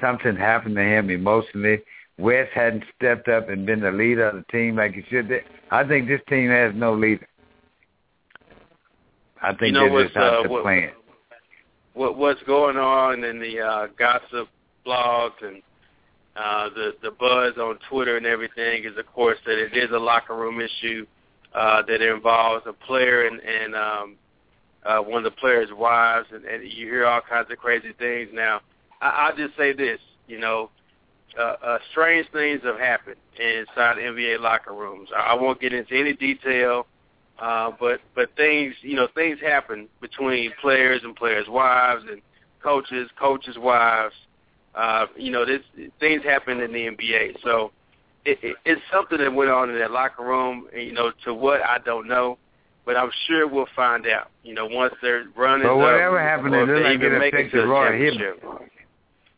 [0.01, 1.81] something happened to him emotionally.
[2.19, 5.29] West hadn't stepped up and been the leader of the team like he should.
[5.29, 5.39] Be.
[5.71, 7.27] I think this team has no leader.
[9.43, 10.91] I think You know what's, uh, what- playing.
[11.95, 14.49] what what's going on in the uh, gossip
[14.87, 15.63] blogs and
[16.37, 19.99] uh, the the buzz on Twitter and everything is, of course, that it is a
[19.99, 21.07] locker room issue
[21.55, 24.17] uh, that involves a player and, and um,
[24.85, 28.29] uh, one of the players' wives, and, and you hear all kinds of crazy things.
[28.33, 28.61] Now,
[29.03, 29.99] I, I'll just say this,
[30.29, 30.71] you know,
[31.39, 35.09] uh, uh, strange things have happened inside NBA locker rooms.
[35.15, 36.83] I, I won't get into any detail Uh,
[37.41, 42.21] but but things you know things happen between players and players' wives and
[42.63, 44.15] coaches, coaches' wives.
[44.75, 45.61] Uh, you know, this
[45.99, 47.37] things happen in the NBA.
[47.43, 47.73] So
[48.25, 50.69] it, it, it's something that went on in that locker room.
[50.73, 52.39] And, you know, to what I don't know,
[52.87, 54.31] but I'm sure we'll find out.
[54.45, 55.67] You know, once they're running.
[55.67, 57.99] But whatever up, happened, it doesn't make it to Roy.
[57.99, 58.39] Hibbert.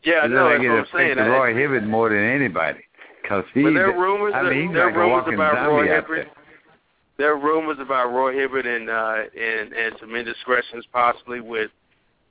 [0.03, 1.27] Yeah, It no, doesn't that's what I'm saying.
[1.29, 2.81] Roy Hibbert more than anybody.
[3.27, 4.33] Cause he, But there are rumors.
[4.35, 6.27] I that, mean, he's there like are a rumors walking about zombie Roy out Hibbert.
[6.35, 6.42] there.
[7.17, 11.71] There are rumors about Roy Hibbert and uh, and and some indiscretions possibly with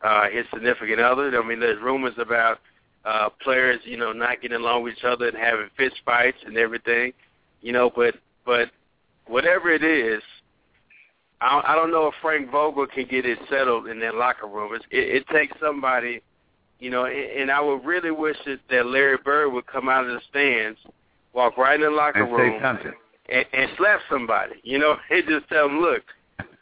[0.02, 1.40] uh, his significant other.
[1.40, 2.58] I mean, there's rumors about
[3.04, 6.56] uh, players, you know, not getting along with each other and having fist fights and
[6.56, 7.12] everything.
[7.60, 8.70] You know, but but
[9.26, 10.22] whatever it is,
[11.40, 14.74] I, I don't know if Frank Vogel can get it settled in that locker room.
[14.74, 16.22] It's, it, it takes somebody,
[16.78, 20.06] you know, and, and I would really wish that, that Larry Bird would come out
[20.06, 20.78] of the stands,
[21.32, 22.92] walk right in the locker and room, say something.
[23.28, 24.54] And, and slap somebody.
[24.62, 26.02] You know, and just tell them, look,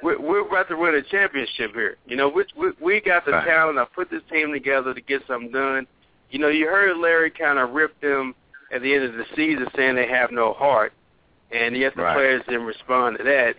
[0.02, 1.96] we're, we're about to win a championship here.
[2.06, 3.46] You know, we we, we got the Right.
[3.46, 3.78] talent.
[3.78, 5.86] I put this team together to get something done.
[6.30, 8.34] You know, you heard Larry kind of rip them
[8.72, 10.92] at the end of the season, saying they have no heart,
[11.50, 12.14] and yet the Right.
[12.14, 13.56] players didn't respond to that.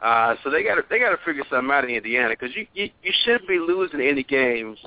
[0.00, 2.66] Uh, so they got to they got to figure something out in Indiana because you,
[2.74, 4.78] you you shouldn't be losing any games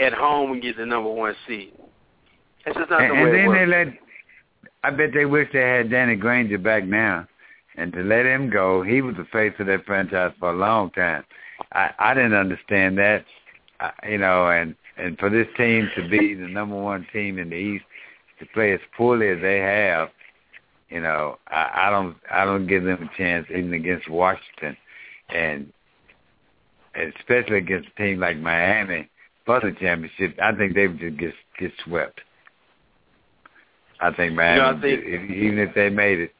[0.00, 1.72] at home when you're the number one seed.
[2.64, 3.58] That's just not And, the and way it then works.
[3.58, 3.86] they let.
[4.84, 7.26] I bet they wish they had Danny Granger back now,
[7.76, 8.82] and to let him go.
[8.82, 11.24] He was the face of that franchise for a long time.
[11.72, 13.24] I I didn't understand that,
[13.80, 17.50] I, you know, and and for this team to be the number one team in
[17.50, 17.84] the East
[18.40, 20.10] to play as poorly as they have,
[20.90, 24.76] you know, I, I don't I don't give them a chance even against Washington,
[25.28, 25.72] and
[26.94, 29.08] especially against a team like Miami
[29.46, 30.36] for the championship.
[30.42, 32.20] I think they would just get get swept.
[34.02, 36.34] I think Miami, know, I think- if, even if they made it,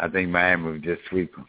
[0.00, 1.46] I think Miami would just sweep them.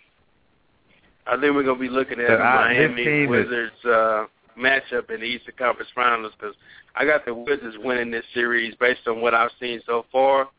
[1.25, 4.25] I think we're going to be looking at So, the Miami team is- Wizards uh,
[4.57, 6.55] matchup in the Eastern Conference Finals because
[6.95, 10.49] I got the Wizards winning this series based on what I've seen so far,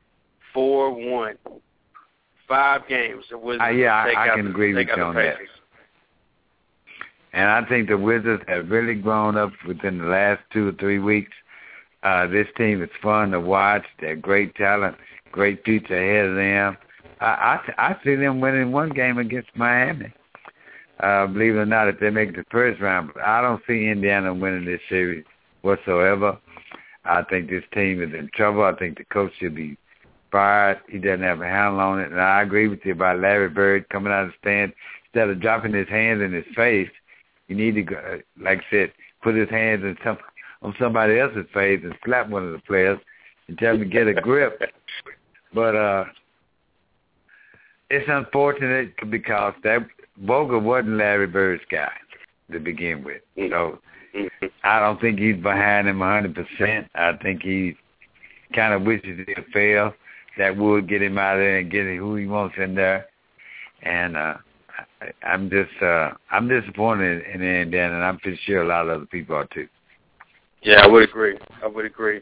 [0.55, 1.37] four one,
[2.49, 3.25] five games.
[3.31, 5.37] The Wizards Uh, yeah, I- I can the, agree with you on that.
[7.33, 10.99] And I think the Wizards have really grown up within the last two or three
[10.99, 11.33] weeks.
[12.03, 13.85] Uh, this team is fun to watch.
[14.01, 14.97] They're great talent,
[15.33, 16.77] great future ahead of them.
[17.21, 20.13] I, I, I see them winning one game against Miami.
[21.01, 23.89] Uh, believe it or not, if they make the first round, but I don't see
[23.89, 25.25] Indiana winning this series
[25.63, 26.39] whatsoever.
[27.05, 28.63] I think this team is in trouble.
[28.65, 29.79] I think the coach should be
[30.31, 30.81] fired.
[30.89, 32.11] He doesn't have a handle on it.
[32.11, 34.73] And I agree with you about Larry Bird coming out of the stand.
[35.07, 36.91] Instead of dropping his hands in his face,
[37.49, 40.19] you need to, uh, like I said, put his hands in some,
[40.62, 42.99] on somebody else's face and slap one of the players
[43.49, 44.61] and tell him to get a grip.
[45.55, 46.05] But uh
[47.90, 49.85] it's unfortunate because that
[50.18, 51.90] Vogel wasn't Larry Bird's guy
[52.53, 53.23] to begin with.
[53.51, 53.79] So
[54.62, 56.88] I don't think he's behind him 100%.
[56.94, 57.77] I think he
[58.55, 59.92] kind of wishes he'd fail.
[60.38, 63.07] That would get him out of there and get who he wants in there.
[63.83, 64.35] And uh
[65.01, 68.90] I, I'm just uh I'm disappointed in Indiana, and I'm pretty sure a lot of
[68.90, 69.68] other people are too.
[70.62, 71.38] Yeah, I would agree.
[71.62, 72.20] I would agree.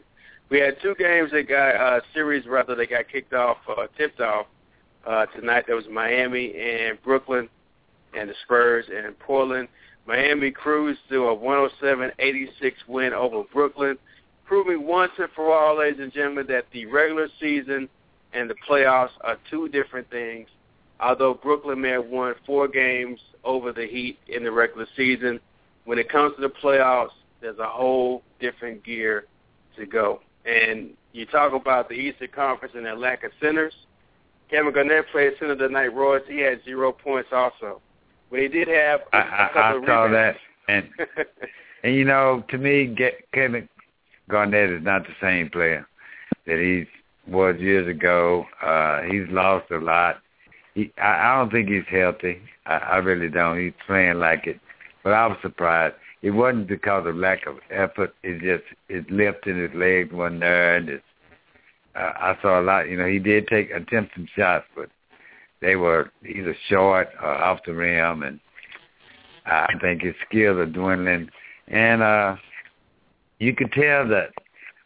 [0.49, 4.19] We had two games that got uh series rather they got kicked off, uh tipped
[4.19, 4.47] off
[5.05, 5.65] uh tonight.
[5.67, 7.49] There was Miami and Brooklyn
[8.17, 9.67] and the Spurs and Portland.
[10.07, 12.49] Miami cruised to a 107-86
[12.87, 13.95] win over Brooklyn,
[14.45, 17.87] proving once and for all, ladies and gentlemen, that the regular season
[18.33, 20.47] and the playoffs are two different things.
[20.99, 25.39] Although Brooklyn may have won four games over the Heat in the regular season,
[25.85, 27.09] when it comes to the playoffs,
[27.41, 29.25] there's a whole different gear
[29.77, 30.21] to go.
[30.45, 33.73] And you talk about the Eastern Conference and their lack of centers.
[34.49, 35.93] Kevin Garnett played center tonight.
[35.93, 37.81] Royce, he had zero points also.
[38.31, 40.35] But he did have a I, I, I of saw that,
[40.67, 40.87] and
[41.83, 43.67] and you know, to me, get, Kevin
[44.29, 45.87] Garnett is not the same player
[46.45, 46.85] that he
[47.31, 48.45] was years ago.
[48.61, 50.17] Uh, he's lost a lot.
[50.75, 52.41] He, I, I don't think he's healthy.
[52.65, 53.59] I, I really don't.
[53.59, 54.59] He's playing like it,
[55.03, 55.95] but I was surprised.
[56.21, 58.13] It wasn't because of lack of effort.
[58.23, 61.01] It just his lift and his legs wasn't there, and his,
[61.95, 62.89] uh, I saw a lot.
[62.89, 64.89] You know, he did take attempt some shots, but
[65.61, 68.39] they were either short or off the rim, and
[69.45, 71.29] I think his skills are dwindling.
[71.67, 72.35] And uh
[73.39, 74.31] you could tell that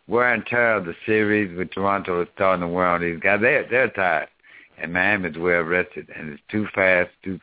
[0.08, 3.40] wear and tear of the series with Toronto is starting to wear on these guys.
[3.42, 4.30] They're they're tired,
[4.78, 7.10] and Miami's well rested, and it's too fast.
[7.24, 7.40] Too,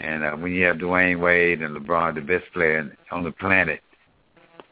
[0.00, 3.80] and uh, when you have Dwyane Wade and LeBron, the best player on the planet,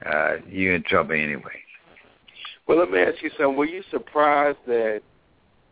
[0.05, 1.61] uh, you're in trouble anyway.
[2.66, 3.57] Well, let me ask you something.
[3.57, 5.03] Were you surprised that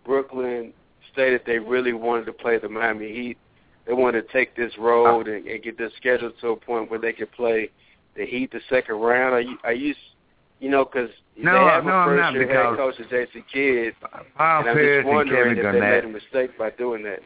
[0.05, 0.73] Brooklyn
[1.13, 3.39] stated they really wanted to play the Miami Heat?
[3.87, 7.01] they want to take this road and, and get their schedule to a point where
[7.01, 7.71] they can play
[8.17, 9.35] the Heat the second round.
[9.35, 9.95] Are you are you
[10.61, 13.45] you know because No, they have no, a I'm first not year head coach Jason
[13.53, 17.21] Kidd, and I'm just wondering if they made a mistake by doing that.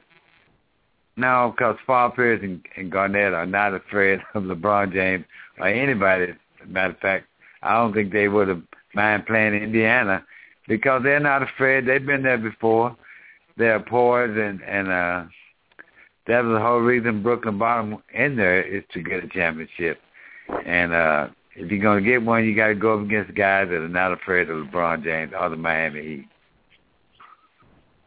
[1.16, 5.24] No, because Paul Pierce and, and Garnett are not afraid of LeBron James
[5.58, 6.32] or anybody.
[6.32, 7.26] As a matter of fact,
[7.62, 8.62] I don't think they would have
[8.94, 10.24] mind playing Indiana
[10.68, 11.86] because they're not afraid.
[11.86, 12.96] They've been there before.
[13.56, 15.24] They're poised, and and uh,
[16.26, 20.00] that was the whole reason Brooklyn Bottom in there is to get a championship.
[20.66, 23.68] And uh, if you're going to get one, you got to go up against guys
[23.68, 26.28] that are not afraid of LeBron James or the Miami Heat.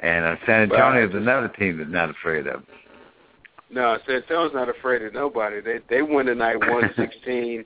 [0.01, 2.53] And uh, San Antonio is another team that's not afraid of.
[2.53, 2.65] Them.
[3.71, 5.61] No, San Antonio's not afraid of nobody.
[5.61, 7.65] They they won tonight, one sixteen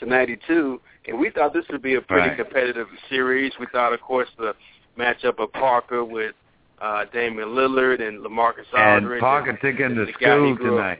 [0.00, 2.36] to ninety two, and we thought this would be a pretty Right.
[2.38, 3.52] competitive series.
[3.60, 4.54] We thought, of course, the
[4.98, 6.34] matchup of Parker with
[6.80, 9.12] uh, Damian Lillard and LaMarcus Aldridge.
[9.12, 10.98] And Parker took him to the guy he school up- tonight.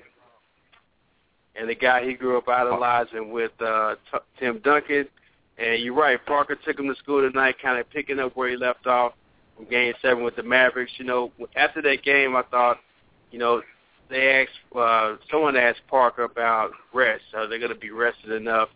[1.56, 5.06] and the guy he grew up idolizing with uh, T- Tim Duncan.
[5.58, 8.56] And you're right, Parker took him to school tonight, kind of picking up where he
[8.56, 9.12] left off
[9.56, 10.92] from Game Seven with the Mavericks.
[10.98, 12.78] You know, after that game, I thought,
[13.30, 13.60] you know,
[14.12, 17.22] they asked uh, someone asked Parker about rest.
[17.34, 18.68] Are they going to be rested enough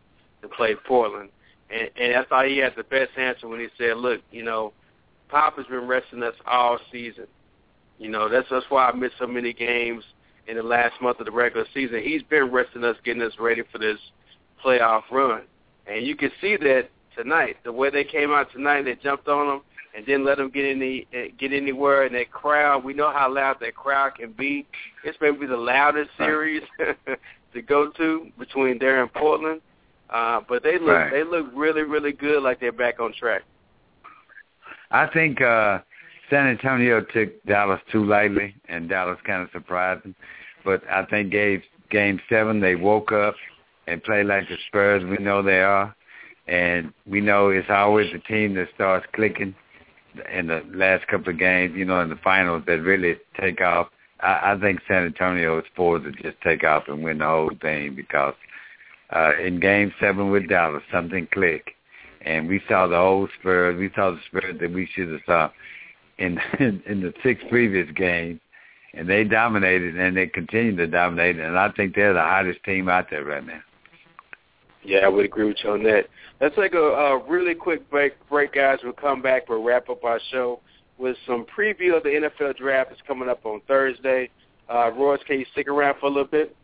[0.43, 1.31] to play Portland?
[1.71, 4.73] And, and I thought he had the best answer when he said, "Look, you know,
[5.29, 7.27] Pop has been resting us all season.
[7.99, 10.05] You know, that's that's why I missed so many games
[10.47, 12.03] in the last month of the regular season.
[12.03, 13.99] He's been resting us, getting us ready for this
[14.65, 15.43] playoff run.
[15.87, 17.57] And you can see that tonight.
[17.65, 19.61] The way they came out tonight, they jumped on them
[19.97, 22.05] and didn't let them get any eh, get anywhere.
[22.05, 24.67] And that crowd, we know how loud that crowd can be.
[25.05, 26.63] It's maybe the loudest series
[27.55, 29.63] to go to between there and Portland.
[30.11, 31.11] Uh, but they look Right.
[31.11, 33.43] they look really really good, like they're back on track.
[34.91, 35.79] I think uh
[36.31, 40.15] San Antonio took Dallas too lightly, and Dallas kind of surprised them.
[40.65, 43.35] But I think game game seven they woke up
[43.87, 45.95] and played like the Spurs we know they are,
[46.49, 49.55] and we know it's always the team that starts clicking
[50.33, 51.75] in the last couple of games.
[51.77, 53.89] You know, in the finals that really take off.
[54.21, 57.53] I, I think San Antonio is forced to just take off and win the whole
[57.61, 58.35] thing because
[59.11, 61.71] uh in game seven with Dallas something clicked
[62.27, 63.79] and we saw the old Spurs.
[63.79, 65.51] We saw the Spurs that we should have saw
[66.19, 68.41] in in, in the six previous games,
[68.93, 71.39] and they dominated and they continue to dominate.
[71.39, 73.61] And I think they're the hottest team out there right now.
[74.87, 76.07] Yeah, I would agree with you on that.
[76.41, 78.79] Let's take a, a really quick break, break, guys.
[78.85, 79.49] We'll come back.
[79.49, 80.61] We'll wrap up our show
[80.99, 84.31] with some preview of the NFL draft that's coming up on Thursday.
[84.73, 86.57] Uh, Royce, can you stick around for a little bit?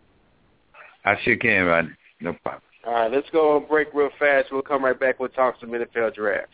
[1.05, 1.93] I sure can, Rodney.
[2.21, 2.63] No problem.
[2.87, 4.49] All right, let's go on break real fast.
[4.51, 5.21] We'll come right back.
[5.21, 6.49] We'll talk some NFL draft.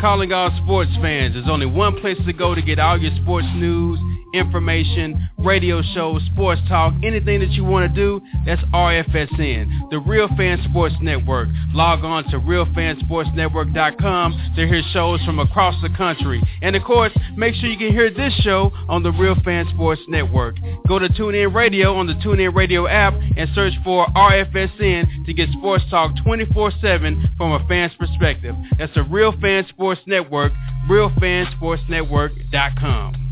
[0.00, 1.34] Calling all sports fans.
[1.34, 3.98] There's only one place to go to get all your sports news,
[4.34, 10.28] information, radio shows, sports talk, anything that you want to do, that's RFSN, the Real
[10.36, 11.48] Fan Sports Network.
[11.72, 16.42] Log on to realfansportsnetwork.com to hear shows from across the country.
[16.62, 20.00] And of course, make sure you can hear this show on the Real Fan Sports
[20.08, 20.56] Network.
[20.88, 25.48] Go to TuneIn Radio on the TuneIn Radio app and search for RFSN to get
[25.50, 28.56] sports talk 24-7 from a fan's perspective.
[28.78, 30.52] That's the Real Fan Sports Network,
[30.88, 33.25] realfansportsnetwork.com.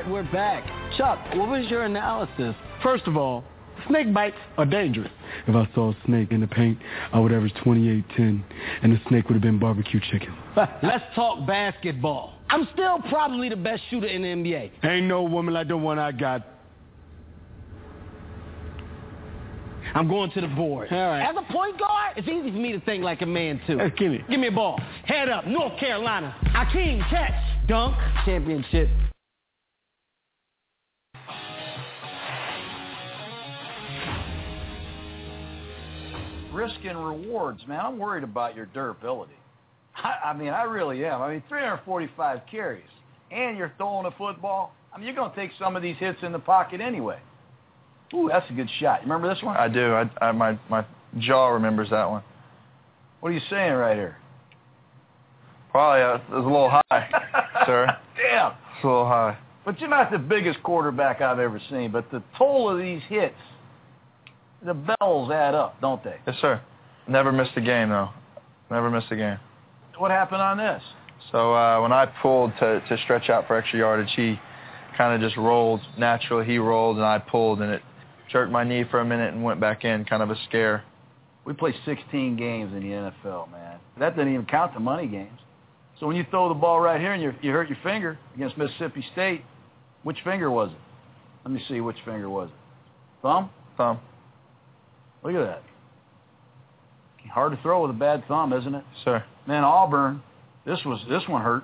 [0.00, 0.64] right, we're back.
[0.96, 2.54] Chuck, what was your analysis?
[2.82, 3.44] First of all,
[3.88, 5.10] snake bites are dangerous.
[5.46, 6.78] If I saw a snake in the paint,
[7.12, 8.42] I would average 28-10,
[8.82, 10.34] and the snake would have been barbecue chicken.
[10.56, 12.34] Let's talk basketball.
[12.48, 14.84] I'm still probably the best shooter in the NBA.
[14.84, 16.46] Ain't no woman like the one I got.
[19.94, 20.88] I'm going to the board.
[20.92, 21.28] All right.
[21.28, 23.76] As a point guard, it's easy for me to think like a man, too.
[23.76, 24.24] Let's give me.
[24.30, 24.80] Give me a ball.
[25.04, 26.34] Head up, North Carolina.
[26.54, 27.68] Akeem, catch.
[27.68, 28.88] Dunk, championship.
[36.52, 37.80] Risk and rewards, man.
[37.80, 39.34] I'm worried about your durability.
[39.96, 41.22] I, I mean, I really am.
[41.22, 42.84] I mean, 345 carries,
[43.30, 44.72] and you're throwing a football.
[44.92, 47.18] I mean, you're going to take some of these hits in the pocket anyway.
[48.14, 49.00] Ooh, that's a good shot.
[49.00, 49.56] You remember this one?
[49.56, 49.94] I do.
[49.94, 50.84] I, I my my
[51.18, 52.22] jaw remembers that one.
[53.20, 54.16] What are you saying right here?
[55.70, 57.86] Probably uh, it was a little high, sir.
[58.16, 58.52] Damn.
[58.52, 59.38] It's a little high.
[59.64, 61.92] But you're not the biggest quarterback I've ever seen.
[61.92, 63.36] But the toll of these hits,
[64.64, 66.16] the bells add up, don't they?
[66.26, 66.60] Yes, sir.
[67.08, 68.10] Never missed a game though.
[68.70, 69.38] Never missed a game.
[69.98, 70.82] What happened on this?
[71.32, 74.38] So uh, when I pulled to to stretch out for extra yardage, he
[74.96, 76.46] kind of just rolled naturally.
[76.46, 77.82] He rolled and I pulled, and it
[78.30, 80.84] jerked my knee for a minute and went back in, kind of a scare.
[81.44, 83.78] We play 16 games in the NFL, man.
[83.98, 85.38] That doesn't even count the money games.
[85.98, 88.56] So when you throw the ball right here and you you hurt your finger against
[88.56, 89.44] Mississippi State,
[90.02, 90.78] which finger was it?
[91.44, 92.54] Let me see which finger was it.
[93.22, 93.50] Thumb?
[93.76, 94.00] Thumb.
[95.22, 95.62] Look at that.
[97.30, 98.84] Hard to throw with a bad thumb, isn't it?
[99.04, 99.24] Sir.
[99.46, 100.22] Man, Auburn,
[100.66, 101.62] this was this one hurt.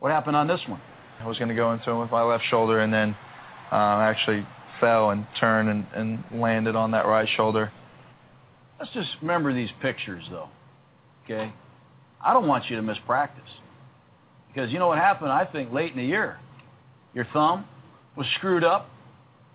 [0.00, 0.80] What happened on this one?
[1.20, 3.16] I was going to go into him with my left shoulder and then
[3.70, 4.46] uh, actually
[4.80, 7.72] fell and turned and, and landed on that right shoulder.
[8.78, 10.48] Let's just remember these pictures, though.
[11.24, 11.52] Okay?
[12.20, 13.50] I don't want you to miss practice.
[14.48, 16.38] Because you know what happened, I think, late in the year?
[17.14, 17.64] Your thumb
[18.16, 18.88] was screwed up.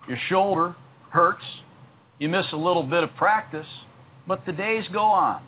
[0.08, 0.74] Your shoulder
[1.10, 1.44] hurts.
[2.18, 3.66] You miss a little bit of practice.
[4.26, 5.42] But the days go on.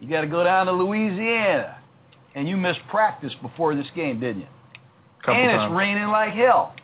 [0.00, 1.78] You got to go down to Louisiana.
[2.34, 4.48] And you missed practice before this game, didn't you?
[5.20, 5.70] Couple and times.
[5.70, 6.74] it's raining like hell.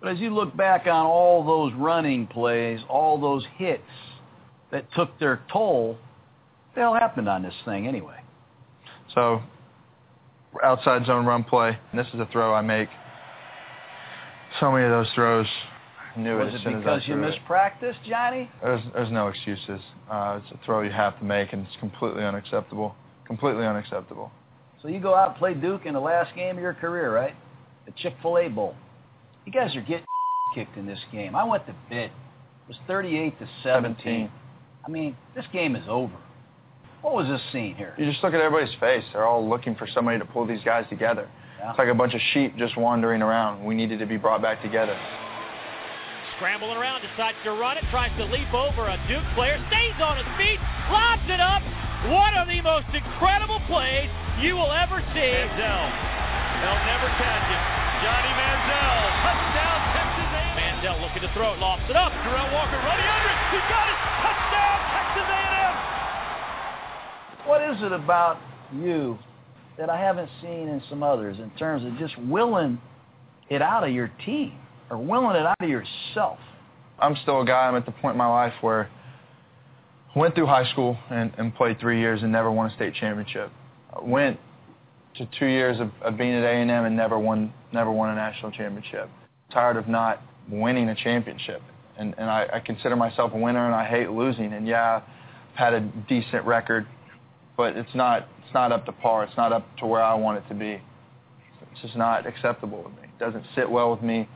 [0.00, 3.82] But as you look back on all those running plays, all those hits
[4.72, 8.20] that took their toll, what the hell happened on this thing anyway?
[9.14, 9.42] So
[10.62, 12.88] outside zone run play, and this is a throw I make.
[14.58, 15.46] So many of those throws,
[16.16, 17.46] knew Was it as it soon as because I you threw missed it.
[17.46, 18.50] practice, Johnny?
[18.62, 19.80] There's, there's no excuses.
[20.10, 22.94] Uh, it's a throw you have to make, and it's completely unacceptable.
[23.26, 24.30] Completely unacceptable.
[24.82, 27.34] So you go out and play Duke in the last game of your career, right?
[27.86, 28.74] The Chick-fil-A Bowl.
[29.46, 30.06] You guys are getting
[30.54, 31.34] kicked in this game.
[31.36, 32.10] I went to bed.
[32.10, 34.30] It was 38 to 17.
[34.84, 36.14] I mean, this game is over.
[37.02, 37.94] What was this scene here?
[37.98, 39.04] You just look at everybody's face.
[39.12, 41.28] They're all looking for somebody to pull these guys together.
[41.58, 41.70] Yeah.
[41.70, 43.64] It's like a bunch of sheep just wandering around.
[43.64, 44.98] We needed to be brought back together.
[46.40, 50.16] Scrambling around, decides to run it, tries to leap over a Duke player, stays on
[50.16, 50.56] his feet,
[50.88, 51.60] lobs it up.
[52.08, 54.08] One of the most incredible plays
[54.40, 55.20] you will ever see.
[55.36, 55.84] Manziel.
[56.64, 57.60] They'll never catch him.
[58.00, 59.04] Johnny Manziel.
[59.20, 60.56] Touchdown, Texas A&M.
[60.56, 62.08] Manziel looking to throw it, lofts it up.
[62.24, 63.40] Terrell Walker running under it.
[63.52, 64.00] He got it.
[64.24, 65.74] Touchdown, Texas A&M.
[67.52, 68.40] What is it about
[68.80, 69.20] you
[69.76, 72.80] that I haven't seen in some others in terms of just willing
[73.52, 74.56] it out of your team
[74.90, 76.38] or willing it out of yourself?
[76.98, 77.66] I'm still a guy.
[77.68, 78.90] I'm at the point in my life where
[80.14, 82.94] I went through high school and, and played three years and never won a state
[82.94, 83.50] championship.
[83.94, 84.38] I went
[85.16, 88.50] to two years of, of being at A&M and never won never won a national
[88.52, 89.08] championship.
[89.52, 91.62] Tired of not winning a championship,
[91.98, 94.52] and and I, I consider myself a winner and I hate losing.
[94.52, 95.02] And yeah,
[95.52, 96.86] I've had a decent record,
[97.56, 99.24] but it's not it's not up to par.
[99.24, 100.80] It's not up to where I want it to be.
[101.72, 103.04] It's just not acceptable with me.
[103.04, 104.28] It doesn't sit well with me.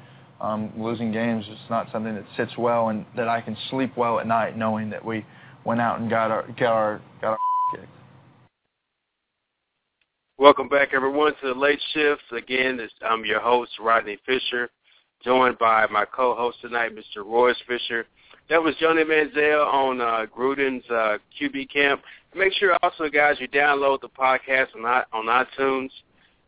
[0.45, 4.21] Um, losing games is not something that sits well and that I can sleep well
[4.21, 5.25] at night knowing that we
[5.65, 7.39] went out and got our got our got our
[7.75, 7.89] kicked.
[10.37, 12.25] Welcome back, everyone, to the Late Shifts.
[12.31, 14.69] Again, it's, I'm your host, Rodney Fisher,
[15.25, 17.25] joined by my co-host tonight, Mr.
[17.25, 18.05] Royce Fisher.
[18.51, 22.03] That was Johnny Manziel on uh, Gruden's uh, QB camp.
[22.35, 25.89] Make sure also, guys, you download the podcast on, on iTunes.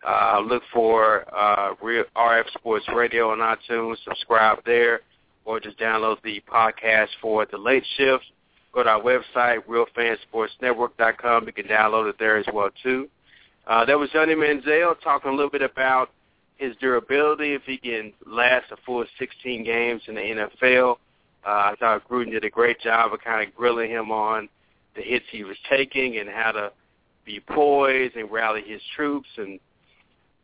[0.06, 3.96] Uh, look for uh, RF Sports Radio on iTunes.
[4.04, 5.00] Subscribe there,
[5.44, 8.24] or just download the podcast for the Late Shift.
[8.72, 11.46] Go to our website, RealFanSportsNetwork.com.
[11.46, 13.08] You can download it there as well too.
[13.66, 16.10] Uh, that was Johnny Manziel talking a little bit about
[16.56, 20.98] his durability, if he can last a full 16 games in the NFL.
[21.44, 24.48] Uh, I thought Gruden did a great job of kind of grilling him on
[24.94, 26.72] the hits he was taking and how to
[27.24, 29.28] be poised and rally his troops.
[29.36, 29.58] And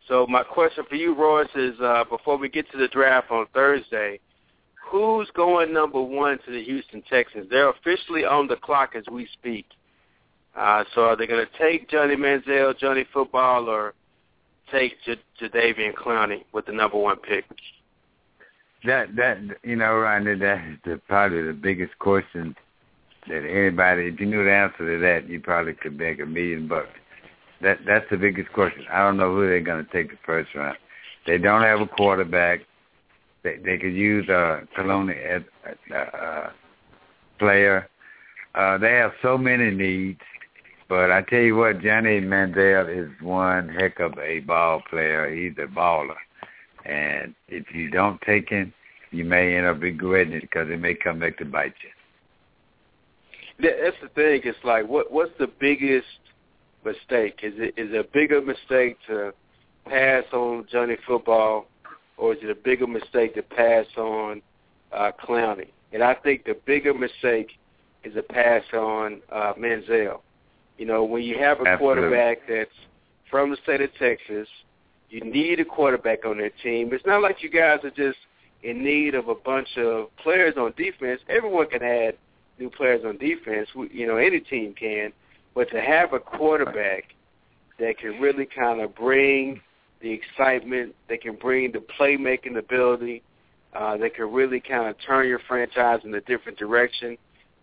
[0.09, 3.47] so my question for you, Royce, is uh, before we get to the draft on
[3.55, 4.19] Thursday,
[4.85, 7.49] who's going number one to the Houston Texans?
[7.49, 9.67] They're officially on the clock as we speak.
[10.57, 13.95] Uh, so are they going to take Johnny Manziel, Johnny Football, or
[14.71, 17.45] take J- Jadeveon Clowney with the number one pick?
[18.85, 22.57] That that you know, Rodney, that is the, probably the biggest question
[23.29, 24.09] that anybody.
[24.09, 26.89] If you knew the answer to that, you probably could make a million bucks.
[27.63, 28.85] That that's the biggest question.
[28.91, 30.77] I don't know who they're going to take the first round.
[31.27, 32.61] They don't have a quarterback.
[33.45, 35.15] They they could use a Colony
[35.95, 36.49] uh,
[37.39, 37.89] player.
[38.55, 40.21] Uh, they have so many needs.
[40.89, 45.35] But I tell you what, Johnny Manziel is one heck of a ball player.
[45.35, 46.17] He's a baller.
[46.85, 48.75] And if you don't take him,
[49.11, 51.91] you may end up regretting it because it may come back to bite you.
[53.71, 54.41] That's the thing.
[54.45, 56.07] It's like, what what's the biggest
[56.85, 57.41] mistake?
[57.43, 59.33] Is it is it a bigger mistake to
[59.85, 61.67] pass on Johnny Football,
[62.17, 64.43] or is it a bigger mistake to pass on
[64.93, 65.69] uh, Clowney?
[65.93, 67.51] And I think the bigger mistake
[68.05, 70.21] is a pass on uh, Manziel.
[70.79, 71.79] You know, when you have a Absolutely.
[71.79, 72.71] quarterback that's
[73.31, 74.49] from the state of Texas,
[75.11, 76.91] you need a quarterback on their team.
[76.93, 78.19] It's not like you guys are just
[78.63, 81.21] in need of a bunch of players on defense.
[81.29, 82.17] Everyone can add
[82.59, 83.69] new players on defense.
[83.75, 85.13] You know, any team can,
[85.55, 87.05] but to have a quarterback
[87.79, 89.61] that can really kind of bring
[90.01, 93.23] the excitement, that can bring the playmaking ability,
[93.75, 97.17] uh, that can really kind of turn your franchise in a different direction.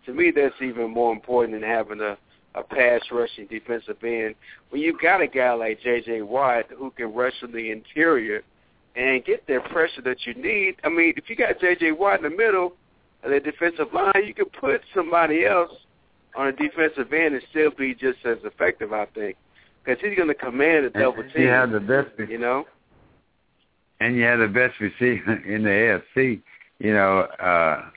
[0.05, 2.17] To me, that's even more important than having a
[2.55, 4.35] a pass rushing defensive end.
[4.69, 6.23] When you've got a guy like J.J.
[6.23, 8.41] Watt who can rush from the interior
[8.95, 11.93] and get that pressure that you need, I mean, if you got J.J.
[11.93, 12.73] Watt in the middle
[13.23, 15.71] of the defensive line, you can put somebody else
[16.39, 19.35] on a defensive end and still be just as effective, I think,
[19.83, 21.43] because he's going to command a double team.
[21.43, 22.63] You have the best, you know,
[23.99, 26.41] and you have the best receiver in the AFC.
[26.79, 27.89] You know, uh,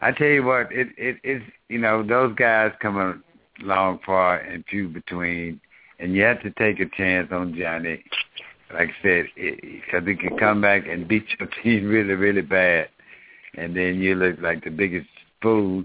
[0.00, 3.22] I tell you what, it it is you know those guys come
[3.62, 5.60] along far and few between,
[6.00, 8.02] and you have to take a chance on Johnny.
[8.74, 12.88] Like I said, because he can come back and beat your team really really bad,
[13.56, 15.06] and then you look like the biggest
[15.40, 15.84] fool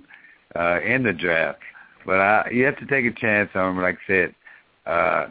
[0.56, 1.60] uh, in the draft.
[2.06, 3.82] But I, you have to take a chance on him.
[3.82, 4.36] Like I said,
[4.86, 5.28] uh,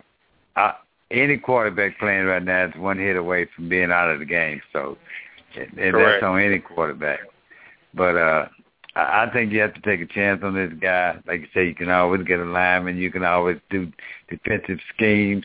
[0.56, 0.74] I,
[1.10, 4.60] any quarterback playing right now is one hit away from being out of the game.
[4.72, 4.96] So,
[5.56, 7.20] and, and that's on any quarterback.
[7.94, 8.48] But uh
[8.96, 11.16] I think you have to take a chance on this guy.
[11.26, 12.96] Like you say, you can always get a lineman.
[12.96, 13.90] You can always do
[14.28, 15.44] defensive schemes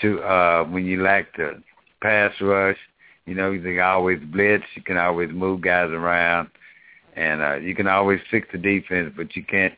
[0.00, 1.62] to uh when you lack the
[2.02, 2.78] pass rush.
[3.26, 4.64] You know, you can always blitz.
[4.74, 6.48] You can always move guys around,
[7.16, 9.74] and uh you can always fix the defense, but you can't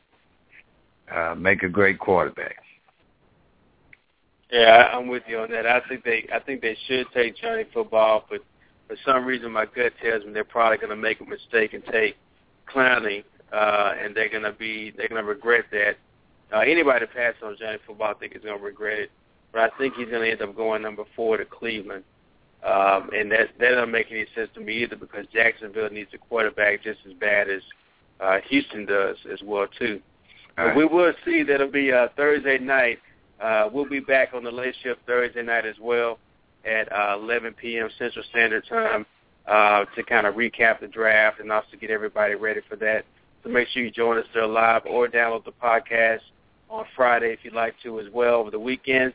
[1.11, 2.57] uh make a great quarterback.
[4.51, 5.67] Yeah, I'm with you on that.
[5.67, 8.41] I think they, I think they should take Johnny football, but
[8.87, 11.85] for some reason my gut tells me they're probably going to make a mistake and
[11.93, 12.17] take
[12.75, 15.97] Clowney, uh, and they're gonna be they're gonna regret that.
[16.53, 19.11] Uh, anybody that passes on Johnny Football, I think is gonna regret it.
[19.53, 22.05] But I think he's gonna end up going number four to Cleveland,
[22.65, 26.19] um, and that that doesn't make any sense to me either because Jacksonville needs a
[26.19, 27.63] quarterback just as bad as
[28.21, 30.01] uh, Houston does as well too.
[30.57, 32.99] But we will see that'll be uh, Thursday night.
[33.41, 36.19] Uh, we'll be back on the late shift Thursday night as well
[36.65, 37.89] at uh, 11 p.m.
[37.97, 39.07] Central Standard Time
[39.47, 43.05] uh, to kind of recap the draft and also get everybody ready for that.
[43.45, 46.21] So make sure you join us there live or download the podcast
[46.69, 49.15] on Friday if you'd like to as well over the weekend.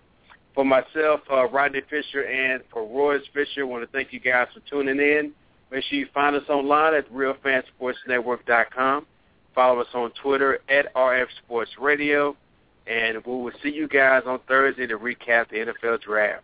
[0.56, 4.48] For myself, uh, Rodney Fisher, and for Royce Fisher, I want to thank you guys
[4.54, 5.32] for tuning in.
[5.72, 9.08] Make sure you find us online at realfansportsnetwork.com.
[9.56, 12.38] Follow us on Twitter at RF Sports Radio.
[12.86, 16.44] And we will see you guys on Thursday to recap the NFL draft.